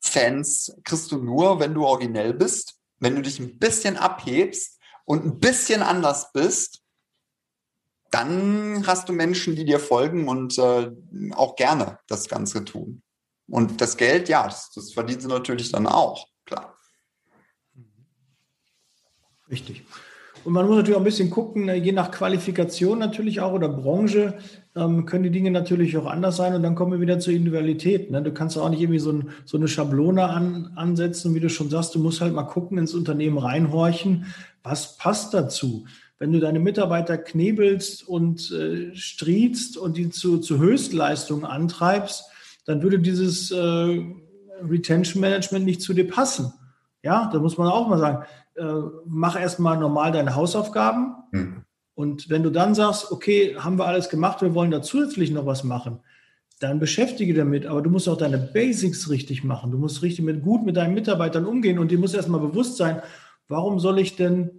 Fans 0.00 0.74
kriegst 0.84 1.10
du 1.10 1.18
nur, 1.18 1.58
wenn 1.58 1.74
du 1.74 1.84
originell 1.84 2.34
bist 2.34 2.77
wenn 3.00 3.16
du 3.16 3.22
dich 3.22 3.38
ein 3.38 3.58
bisschen 3.58 3.96
abhebst 3.96 4.78
und 5.04 5.24
ein 5.24 5.38
bisschen 5.38 5.82
anders 5.82 6.32
bist, 6.32 6.82
dann 8.10 8.86
hast 8.86 9.08
du 9.08 9.12
Menschen, 9.12 9.54
die 9.54 9.64
dir 9.64 9.80
folgen 9.80 10.28
und 10.28 10.58
äh, 10.58 10.90
auch 11.32 11.56
gerne 11.56 11.98
das 12.08 12.28
Ganze 12.28 12.64
tun. 12.64 13.02
Und 13.48 13.80
das 13.80 13.96
Geld, 13.96 14.28
ja, 14.28 14.44
das, 14.44 14.70
das 14.70 14.92
verdienen 14.92 15.20
sie 15.20 15.28
natürlich 15.28 15.70
dann 15.70 15.86
auch, 15.86 16.26
klar. 16.44 16.76
Richtig. 19.50 19.84
Und 20.48 20.54
man 20.54 20.66
muss 20.66 20.76
natürlich 20.76 20.96
auch 20.96 21.02
ein 21.02 21.04
bisschen 21.04 21.28
gucken, 21.28 21.68
je 21.68 21.92
nach 21.92 22.10
Qualifikation 22.10 22.98
natürlich 22.98 23.42
auch 23.42 23.52
oder 23.52 23.68
Branche, 23.68 24.32
ähm, 24.74 25.04
können 25.04 25.24
die 25.24 25.30
Dinge 25.30 25.50
natürlich 25.50 25.94
auch 25.98 26.06
anders 26.06 26.38
sein 26.38 26.54
und 26.54 26.62
dann 26.62 26.74
kommen 26.74 26.92
wir 26.92 27.02
wieder 27.02 27.18
zur 27.18 27.34
Individualität. 27.34 28.10
Ne? 28.10 28.22
Du 28.22 28.32
kannst 28.32 28.56
auch 28.56 28.70
nicht 28.70 28.80
irgendwie 28.80 28.98
so, 28.98 29.12
ein, 29.12 29.28
so 29.44 29.58
eine 29.58 29.68
Schablone 29.68 30.24
an, 30.24 30.72
ansetzen, 30.74 31.34
wie 31.34 31.40
du 31.40 31.50
schon 31.50 31.68
sagst, 31.68 31.94
du 31.94 31.98
musst 31.98 32.22
halt 32.22 32.32
mal 32.32 32.44
gucken, 32.44 32.78
ins 32.78 32.94
Unternehmen 32.94 33.36
reinhorchen, 33.36 34.24
was 34.62 34.96
passt 34.96 35.34
dazu. 35.34 35.84
Wenn 36.18 36.32
du 36.32 36.40
deine 36.40 36.60
Mitarbeiter 36.60 37.18
knebelst 37.18 38.08
und 38.08 38.50
äh, 38.50 38.96
striezt 38.96 39.76
und 39.76 39.98
die 39.98 40.08
zu, 40.08 40.38
zu 40.38 40.56
Höchstleistungen 40.56 41.44
antreibst, 41.44 42.24
dann 42.64 42.82
würde 42.82 43.00
dieses 43.00 43.50
äh, 43.50 44.02
Retention 44.62 45.20
Management 45.20 45.66
nicht 45.66 45.82
zu 45.82 45.92
dir 45.92 46.08
passen. 46.08 46.54
Ja, 47.02 47.28
da 47.30 47.38
muss 47.38 47.58
man 47.58 47.68
auch 47.68 47.86
mal 47.86 47.98
sagen, 47.98 48.24
äh, 48.58 48.82
mach 49.06 49.38
erstmal 49.40 49.78
normal 49.78 50.12
deine 50.12 50.34
Hausaufgaben. 50.34 51.14
Hm. 51.32 51.62
Und 51.94 52.30
wenn 52.30 52.42
du 52.42 52.50
dann 52.50 52.74
sagst, 52.74 53.10
okay, 53.10 53.56
haben 53.58 53.78
wir 53.78 53.86
alles 53.86 54.08
gemacht, 54.08 54.40
wir 54.40 54.54
wollen 54.54 54.70
da 54.70 54.82
zusätzlich 54.82 55.30
noch 55.30 55.46
was 55.46 55.64
machen, 55.64 56.00
dann 56.60 56.78
beschäftige 56.78 57.34
damit. 57.34 57.66
Aber 57.66 57.82
du 57.82 57.90
musst 57.90 58.08
auch 58.08 58.16
deine 58.16 58.38
Basics 58.38 59.10
richtig 59.10 59.44
machen. 59.44 59.70
Du 59.70 59.78
musst 59.78 60.02
richtig 60.02 60.24
mit, 60.24 60.42
gut 60.42 60.64
mit 60.64 60.76
deinen 60.76 60.94
Mitarbeitern 60.94 61.46
umgehen 61.46 61.78
und 61.78 61.90
dir 61.90 61.98
muss 61.98 62.14
erstmal 62.14 62.40
bewusst 62.40 62.76
sein, 62.76 63.02
warum 63.48 63.80
soll 63.80 63.98
ich 63.98 64.16
denn 64.16 64.50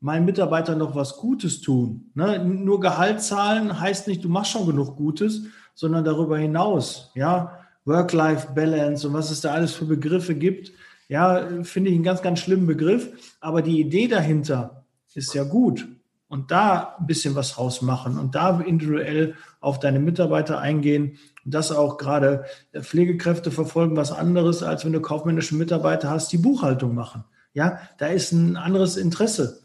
meinen 0.00 0.24
Mitarbeitern 0.24 0.78
noch 0.78 0.96
was 0.96 1.16
Gutes 1.16 1.60
tun? 1.60 2.10
Ne? 2.14 2.44
Nur 2.44 2.80
Gehalt 2.80 3.22
zahlen 3.22 3.80
heißt 3.80 4.08
nicht, 4.08 4.24
du 4.24 4.28
machst 4.28 4.50
schon 4.50 4.66
genug 4.66 4.96
Gutes, 4.96 5.42
sondern 5.74 6.04
darüber 6.04 6.38
hinaus, 6.38 7.12
ja, 7.14 7.58
Work-Life-Balance 7.84 9.08
und 9.08 9.14
was 9.14 9.30
es 9.30 9.40
da 9.40 9.52
alles 9.52 9.72
für 9.72 9.84
Begriffe 9.84 10.34
gibt. 10.34 10.72
Ja, 11.12 11.46
finde 11.62 11.90
ich 11.90 11.94
einen 11.94 12.04
ganz, 12.04 12.22
ganz 12.22 12.38
schlimmen 12.38 12.66
Begriff. 12.66 13.34
Aber 13.38 13.60
die 13.60 13.78
Idee 13.78 14.08
dahinter 14.08 14.86
ist 15.12 15.34
ja 15.34 15.44
gut 15.44 15.86
und 16.28 16.50
da 16.50 16.96
ein 16.98 17.06
bisschen 17.06 17.34
was 17.34 17.58
rausmachen 17.58 18.18
und 18.18 18.34
da 18.34 18.58
individuell 18.60 19.34
auf 19.60 19.78
deine 19.78 19.98
Mitarbeiter 19.98 20.58
eingehen. 20.58 21.18
Und 21.44 21.52
das 21.52 21.70
auch 21.70 21.98
gerade 21.98 22.46
Pflegekräfte 22.72 23.50
verfolgen 23.50 23.94
was 23.94 24.10
anderes, 24.10 24.62
als 24.62 24.86
wenn 24.86 24.94
du 24.94 25.02
kaufmännische 25.02 25.54
Mitarbeiter 25.54 26.08
hast, 26.08 26.32
die 26.32 26.38
Buchhaltung 26.38 26.94
machen. 26.94 27.24
Ja, 27.52 27.78
da 27.98 28.06
ist 28.06 28.32
ein 28.32 28.56
anderes 28.56 28.96
Interesse 28.96 29.64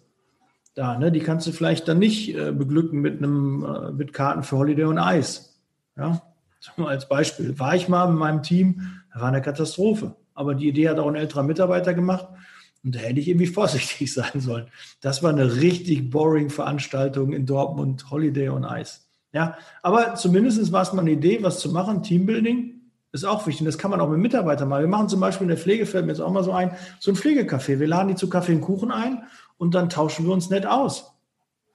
da. 0.76 0.98
Ne? 0.98 1.14
Die 1.14 1.22
kannst 1.22 1.48
du 1.48 1.54
vielleicht 1.54 1.88
dann 1.88 2.00
nicht 2.00 2.36
äh, 2.36 2.52
beglücken 2.52 3.00
mit 3.00 3.20
einem 3.20 3.64
äh, 3.64 3.92
mit 3.94 4.12
Karten 4.12 4.44
für 4.44 4.58
Holiday 4.58 4.84
und 4.84 4.98
Eis. 4.98 5.58
Ja, 5.96 6.22
als 6.76 7.08
Beispiel, 7.08 7.58
war 7.58 7.74
ich 7.74 7.88
mal 7.88 8.10
mit 8.10 8.20
meinem 8.20 8.44
Team, 8.44 8.82
da 9.14 9.22
war 9.22 9.30
eine 9.30 9.42
Katastrophe. 9.42 10.14
Aber 10.38 10.54
die 10.54 10.68
Idee 10.68 10.90
hat 10.90 11.00
auch 11.00 11.08
ein 11.08 11.16
älterer 11.16 11.44
Mitarbeiter 11.44 11.94
gemacht. 11.94 12.28
Und 12.84 12.96
da 12.96 13.00
hätte 13.00 13.20
ich 13.20 13.28
irgendwie 13.28 13.48
vorsichtig 13.48 14.14
sein 14.14 14.40
sollen. 14.40 14.68
Das 15.02 15.24
war 15.24 15.32
eine 15.32 15.56
richtig 15.56 16.10
boring 16.10 16.50
Veranstaltung 16.50 17.34
in 17.34 17.46
Dortmund, 17.46 18.10
Holiday 18.12 18.50
on 18.50 18.64
Ice. 18.64 19.00
Ja, 19.34 19.58
aber 19.82 20.16
zumindest 20.16 20.72
war 20.72 20.84
es 20.84 20.94
mal 20.94 21.02
eine 21.02 21.12
Idee, 21.12 21.40
was 21.42 21.60
zu 21.60 21.72
machen. 21.72 22.04
Teambuilding 22.04 22.76
ist 23.12 23.26
auch 23.26 23.46
wichtig. 23.48 23.66
Das 23.66 23.78
kann 23.78 23.92
man 23.92 24.00
auch 24.00 24.10
mit 24.10 24.20
Mitarbeitern 24.20 24.70
machen. 24.70 24.82
Wir 24.82 24.88
machen 24.88 25.10
zum 25.10 25.20
Beispiel 25.20 25.46
in 25.46 25.50
der 25.50 25.58
Pflege, 25.58 25.86
fällt 25.86 26.06
mir 26.06 26.12
jetzt 26.12 26.22
auch 26.22 26.32
mal 26.32 26.44
so 26.44 26.52
ein, 26.52 26.72
so 27.00 27.12
ein 27.12 27.18
Pflegecafé. 27.18 27.80
Wir 27.80 27.88
laden 27.88 28.10
die 28.10 28.16
zu 28.16 28.30
Kaffee 28.30 28.54
und 28.54 28.62
Kuchen 28.62 28.92
ein 28.92 29.24
und 29.58 29.74
dann 29.74 29.90
tauschen 29.90 30.26
wir 30.26 30.34
uns 30.34 30.50
nett 30.50 30.66
aus. 30.66 31.14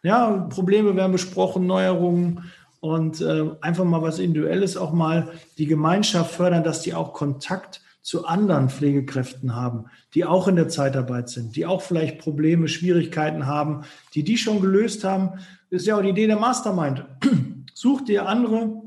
Ja, 0.02 0.30
Probleme 0.48 0.96
werden 0.96 1.12
besprochen, 1.12 1.66
Neuerungen 1.66 2.50
und 2.80 3.20
äh, 3.20 3.50
einfach 3.60 3.84
mal 3.84 4.02
was 4.02 4.18
Individuelles 4.18 4.76
auch 4.76 4.92
mal 4.92 5.28
die 5.58 5.66
Gemeinschaft 5.66 6.34
fördern, 6.34 6.64
dass 6.64 6.80
die 6.80 6.94
auch 6.94 7.12
Kontakt 7.12 7.80
zu 8.02 8.26
anderen 8.26 8.68
Pflegekräften 8.68 9.54
haben, 9.54 9.86
die 10.14 10.24
auch 10.24 10.48
in 10.48 10.56
der 10.56 10.68
Zeitarbeit 10.68 11.28
sind, 11.28 11.56
die 11.56 11.66
auch 11.66 11.82
vielleicht 11.82 12.18
Probleme, 12.18 12.68
Schwierigkeiten 12.68 13.46
haben, 13.46 13.82
die 14.14 14.24
die 14.24 14.36
schon 14.36 14.60
gelöst 14.60 15.04
haben. 15.04 15.38
Das 15.70 15.82
ist 15.82 15.86
ja 15.86 15.96
auch 15.96 16.02
die 16.02 16.10
Idee 16.10 16.26
der 16.26 16.38
Mastermind. 16.38 17.04
Such 17.74 18.02
dir 18.02 18.28
andere, 18.28 18.82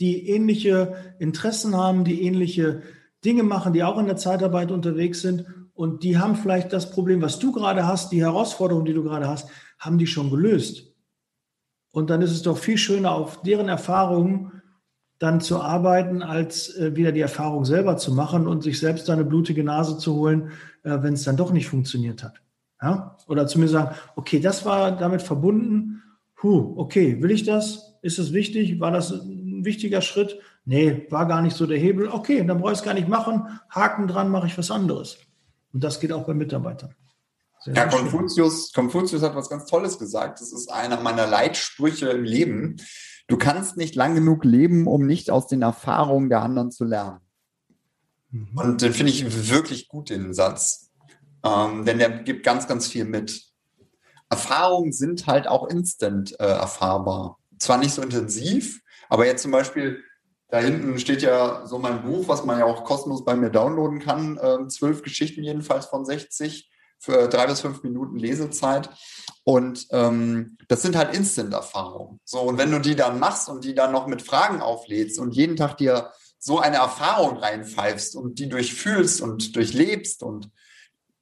die 0.00 0.28
ähnliche 0.28 1.14
Interessen 1.18 1.76
haben, 1.76 2.04
die 2.04 2.22
ähnliche 2.22 2.82
Dinge 3.24 3.42
machen, 3.42 3.72
die 3.72 3.84
auch 3.84 3.98
in 3.98 4.06
der 4.06 4.16
Zeitarbeit 4.16 4.70
unterwegs 4.70 5.20
sind 5.20 5.44
und 5.76 6.02
die 6.04 6.16
haben 6.16 6.36
vielleicht 6.36 6.72
das 6.72 6.90
Problem, 6.90 7.20
was 7.20 7.38
du 7.38 7.52
gerade 7.52 7.86
hast, 7.86 8.10
die 8.10 8.22
Herausforderung, 8.22 8.86
die 8.86 8.94
du 8.94 9.02
gerade 9.02 9.28
hast, 9.28 9.50
haben 9.78 9.98
die 9.98 10.06
schon 10.06 10.30
gelöst. 10.30 10.94
Und 11.92 12.08
dann 12.08 12.22
ist 12.22 12.32
es 12.32 12.42
doch 12.42 12.56
viel 12.56 12.78
schöner, 12.78 13.12
auf 13.12 13.42
deren 13.42 13.68
Erfahrungen 13.68 14.55
dann 15.18 15.40
zu 15.40 15.60
arbeiten, 15.60 16.22
als 16.22 16.76
äh, 16.76 16.94
wieder 16.94 17.12
die 17.12 17.20
Erfahrung 17.20 17.64
selber 17.64 17.96
zu 17.96 18.12
machen 18.12 18.46
und 18.46 18.62
sich 18.62 18.78
selbst 18.78 19.08
eine 19.08 19.24
blutige 19.24 19.64
Nase 19.64 19.98
zu 19.98 20.14
holen, 20.14 20.50
äh, 20.82 20.98
wenn 21.00 21.14
es 21.14 21.24
dann 21.24 21.36
doch 21.36 21.52
nicht 21.52 21.68
funktioniert 21.68 22.22
hat. 22.22 22.40
Ja? 22.82 23.16
Oder 23.26 23.46
zumindest 23.46 23.72
sagen, 23.74 23.96
okay, 24.16 24.40
das 24.40 24.64
war 24.64 24.92
damit 24.92 25.22
verbunden. 25.22 26.02
Huh, 26.42 26.74
okay, 26.76 27.22
will 27.22 27.30
ich 27.30 27.44
das? 27.44 27.94
Ist 28.02 28.18
es 28.18 28.32
wichtig? 28.32 28.78
War 28.78 28.90
das 28.90 29.10
ein 29.10 29.64
wichtiger 29.64 30.02
Schritt? 30.02 30.38
Nee, 30.64 31.06
war 31.10 31.26
gar 31.26 31.42
nicht 31.42 31.56
so 31.56 31.66
der 31.66 31.78
Hebel. 31.78 32.08
Okay, 32.08 32.44
dann 32.44 32.58
brauche 32.58 32.72
ich 32.72 32.78
es 32.78 32.84
gar 32.84 32.94
nicht 32.94 33.08
machen. 33.08 33.58
Haken 33.70 34.08
dran, 34.08 34.28
mache 34.28 34.48
ich 34.48 34.58
was 34.58 34.70
anderes. 34.70 35.18
Und 35.72 35.82
das 35.82 36.00
geht 36.00 36.12
auch 36.12 36.26
bei 36.26 36.34
Mitarbeitern. 36.34 36.94
Sehr 37.60 37.74
ja, 37.74 37.86
Konfuzius, 37.86 38.72
Konfuzius 38.72 39.22
hat 39.22 39.34
was 39.34 39.48
ganz 39.48 39.66
Tolles 39.66 39.98
gesagt. 39.98 40.40
Das 40.40 40.52
ist 40.52 40.70
einer 40.70 41.00
meiner 41.00 41.26
Leitsprüche 41.26 42.10
im 42.10 42.24
Leben. 42.24 42.76
Du 43.26 43.36
kannst 43.36 43.76
nicht 43.76 43.94
lang 43.94 44.14
genug 44.14 44.44
leben, 44.44 44.86
um 44.86 45.06
nicht 45.06 45.30
aus 45.30 45.46
den 45.46 45.62
Erfahrungen 45.62 46.28
der 46.28 46.42
anderen 46.42 46.70
zu 46.70 46.84
lernen. 46.84 47.20
Mhm. 48.30 48.48
Und 48.54 48.82
den 48.82 48.92
finde 48.92 49.12
ich 49.12 49.48
wirklich 49.50 49.88
gut, 49.88 50.10
den 50.10 50.32
Satz. 50.32 50.90
Ähm, 51.44 51.84
denn 51.84 51.98
der 51.98 52.10
gibt 52.10 52.44
ganz, 52.44 52.66
ganz 52.66 52.86
viel 52.86 53.04
mit. 53.04 53.42
Erfahrungen 54.28 54.92
sind 54.92 55.26
halt 55.26 55.46
auch 55.46 55.68
instant 55.68 56.38
äh, 56.40 56.44
erfahrbar. 56.44 57.38
Zwar 57.58 57.78
nicht 57.78 57.94
so 57.94 58.02
intensiv, 58.02 58.80
aber 59.08 59.26
jetzt 59.26 59.42
zum 59.42 59.52
Beispiel, 59.52 60.02
da 60.48 60.58
hinten 60.58 60.98
steht 60.98 61.22
ja 61.22 61.66
so 61.66 61.78
mein 61.78 62.02
Buch, 62.02 62.28
was 62.28 62.44
man 62.44 62.58
ja 62.58 62.64
auch 62.64 62.84
kostenlos 62.84 63.24
bei 63.24 63.34
mir 63.34 63.50
downloaden 63.50 64.00
kann. 64.00 64.36
Äh, 64.38 64.68
zwölf 64.68 65.02
Geschichten 65.02 65.42
jedenfalls 65.42 65.86
von 65.86 66.04
60 66.04 66.70
für 66.98 67.28
drei 67.28 67.46
bis 67.46 67.60
fünf 67.60 67.82
Minuten 67.82 68.18
Lesezeit. 68.18 68.90
Und 69.44 69.86
ähm, 69.90 70.58
das 70.68 70.82
sind 70.82 70.96
halt 70.96 71.14
Instant-Erfahrungen. 71.14 72.20
So, 72.24 72.40
und 72.40 72.58
wenn 72.58 72.70
du 72.70 72.80
die 72.80 72.96
dann 72.96 73.18
machst 73.18 73.48
und 73.48 73.64
die 73.64 73.74
dann 73.74 73.92
noch 73.92 74.06
mit 74.06 74.22
Fragen 74.22 74.60
auflädst 74.60 75.18
und 75.18 75.34
jeden 75.34 75.56
Tag 75.56 75.76
dir 75.76 76.10
so 76.38 76.58
eine 76.58 76.76
Erfahrung 76.76 77.38
reinpfeifst 77.38 78.16
und 78.16 78.38
die 78.38 78.48
durchfühlst 78.48 79.20
und 79.20 79.54
durchlebst 79.56 80.22
und 80.22 80.50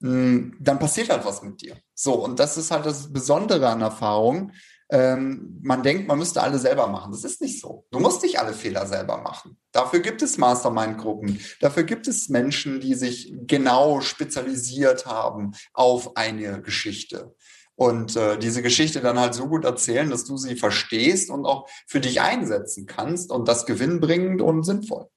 mh, 0.00 0.10
hm, 0.10 0.56
dann 0.60 0.78
passiert 0.78 1.10
halt 1.10 1.24
was 1.24 1.42
mit 1.42 1.60
dir. 1.60 1.76
So, 1.94 2.14
und 2.14 2.38
das 2.38 2.56
ist 2.56 2.70
halt 2.70 2.86
das 2.86 3.12
Besondere 3.12 3.68
an 3.68 3.80
Erfahrungen, 3.80 4.52
ähm, 4.90 5.58
man 5.62 5.82
denkt, 5.82 6.06
man 6.08 6.18
müsste 6.18 6.42
alle 6.42 6.58
selber 6.58 6.86
machen. 6.86 7.12
Das 7.12 7.24
ist 7.24 7.40
nicht 7.40 7.60
so. 7.60 7.86
Du 7.90 8.00
musst 8.00 8.22
nicht 8.22 8.38
alle 8.38 8.52
Fehler 8.52 8.86
selber 8.86 9.18
machen. 9.18 9.56
Dafür 9.72 10.00
gibt 10.00 10.22
es 10.22 10.38
Mastermind-Gruppen. 10.38 11.40
Dafür 11.60 11.84
gibt 11.84 12.06
es 12.06 12.28
Menschen, 12.28 12.80
die 12.80 12.94
sich 12.94 13.34
genau 13.46 14.00
spezialisiert 14.00 15.06
haben 15.06 15.52
auf 15.72 16.16
eine 16.16 16.60
Geschichte. 16.62 17.34
Und 17.76 18.14
äh, 18.14 18.38
diese 18.38 18.62
Geschichte 18.62 19.00
dann 19.00 19.18
halt 19.18 19.34
so 19.34 19.48
gut 19.48 19.64
erzählen, 19.64 20.08
dass 20.08 20.24
du 20.24 20.36
sie 20.36 20.54
verstehst 20.54 21.30
und 21.30 21.44
auch 21.44 21.68
für 21.86 22.00
dich 22.00 22.20
einsetzen 22.20 22.86
kannst 22.86 23.32
und 23.32 23.48
das 23.48 23.66
gewinnbringend 23.66 24.42
und 24.42 24.62
sinnvoll. 24.62 25.08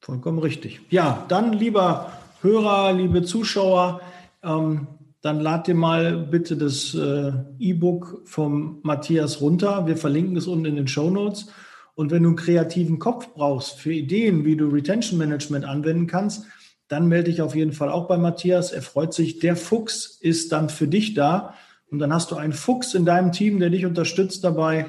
Vollkommen 0.00 0.40
richtig. 0.40 0.80
Ja, 0.90 1.24
dann 1.28 1.52
lieber 1.52 2.12
Hörer, 2.40 2.92
liebe 2.92 3.22
Zuschauer, 3.22 4.00
ähm, 4.42 4.88
dann 5.22 5.38
lad 5.38 5.68
dir 5.68 5.74
mal 5.74 6.18
bitte 6.18 6.56
das 6.56 6.94
äh, 6.94 7.32
E-Book 7.60 8.22
vom 8.24 8.80
Matthias 8.82 9.40
runter. 9.40 9.86
Wir 9.86 9.96
verlinken 9.96 10.36
es 10.36 10.48
unten 10.48 10.64
in 10.64 10.76
den 10.76 10.88
Show 10.88 11.10
Notes. 11.10 11.46
Und 11.94 12.10
wenn 12.10 12.24
du 12.24 12.30
einen 12.30 12.36
kreativen 12.36 12.98
Kopf 12.98 13.28
brauchst 13.32 13.78
für 13.78 13.92
Ideen, 13.92 14.44
wie 14.44 14.56
du 14.56 14.66
Retention 14.66 15.18
Management 15.18 15.64
anwenden 15.64 16.08
kannst, 16.08 16.46
dann 16.88 17.06
melde 17.06 17.30
dich 17.30 17.40
auf 17.40 17.54
jeden 17.54 17.72
Fall 17.72 17.88
auch 17.88 18.08
bei 18.08 18.18
Matthias. 18.18 18.72
Er 18.72 18.82
freut 18.82 19.14
sich. 19.14 19.38
Der 19.38 19.54
Fuchs 19.54 20.18
ist 20.20 20.50
dann 20.50 20.68
für 20.68 20.88
dich 20.88 21.14
da. 21.14 21.54
Und 21.88 22.00
dann 22.00 22.12
hast 22.12 22.32
du 22.32 22.36
einen 22.36 22.52
Fuchs 22.52 22.94
in 22.94 23.04
deinem 23.04 23.30
Team, 23.30 23.60
der 23.60 23.70
dich 23.70 23.86
unterstützt 23.86 24.42
dabei. 24.42 24.86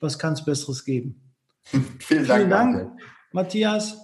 Was 0.00 0.18
kann 0.18 0.32
es 0.32 0.44
Besseres 0.44 0.86
geben? 0.86 1.20
Vielen 1.98 2.26
Dank. 2.26 2.38
Vielen 2.38 2.50
Dank, 2.50 2.92
Matthias. 3.32 3.98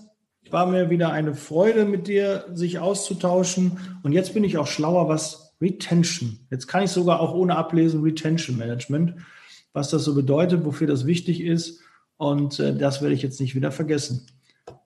War 0.51 0.67
mir 0.67 0.91
wieder 0.91 1.13
eine 1.13 1.35
Freude, 1.35 1.87
mit 1.87 2.07
dir 2.07 2.45
sich 2.53 2.81
auszutauschen. 2.81 3.79
Und 4.03 4.13
jetzt 4.13 4.35
bin 4.35 4.45
ich 4.45 4.59
auch 4.59 4.67
schlauer, 4.67 5.09
was 5.09 5.50
Retention. 5.61 6.39
Jetzt 6.51 6.67
kann 6.67 6.85
ich 6.85 6.91
sogar 6.91 7.21
auch 7.21 7.35
ohne 7.35 7.57
ablesen 7.57 8.03
Retention 8.03 8.57
Management, 8.57 9.15
was 9.73 9.91
das 9.91 10.05
so 10.05 10.15
bedeutet, 10.15 10.65
wofür 10.65 10.87
das 10.87 11.07
wichtig 11.07 11.41
ist. 11.41 11.81
Und 12.17 12.59
äh, 12.61 12.77
das 12.77 13.03
werde 13.03 13.15
ich 13.15 13.23
jetzt 13.23 13.41
nicht 13.41 13.55
wieder 13.55 13.73
vergessen. 13.73 14.27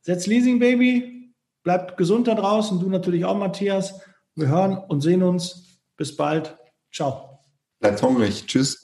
Setz 0.00 0.26
Leasing 0.26 0.58
Baby, 0.58 1.34
bleibt 1.62 1.96
gesund 1.96 2.28
da 2.28 2.34
draußen, 2.34 2.78
du 2.80 2.88
natürlich 2.88 3.24
auch, 3.24 3.36
Matthias. 3.36 4.00
Wir 4.34 4.48
hören 4.48 4.76
und 4.76 5.00
sehen 5.00 5.22
uns. 5.22 5.80
Bis 5.96 6.16
bald. 6.16 6.56
Ciao. 6.92 7.40
Bleibt 7.80 8.02
hungrig. 8.02 8.46
Tschüss. 8.46 8.83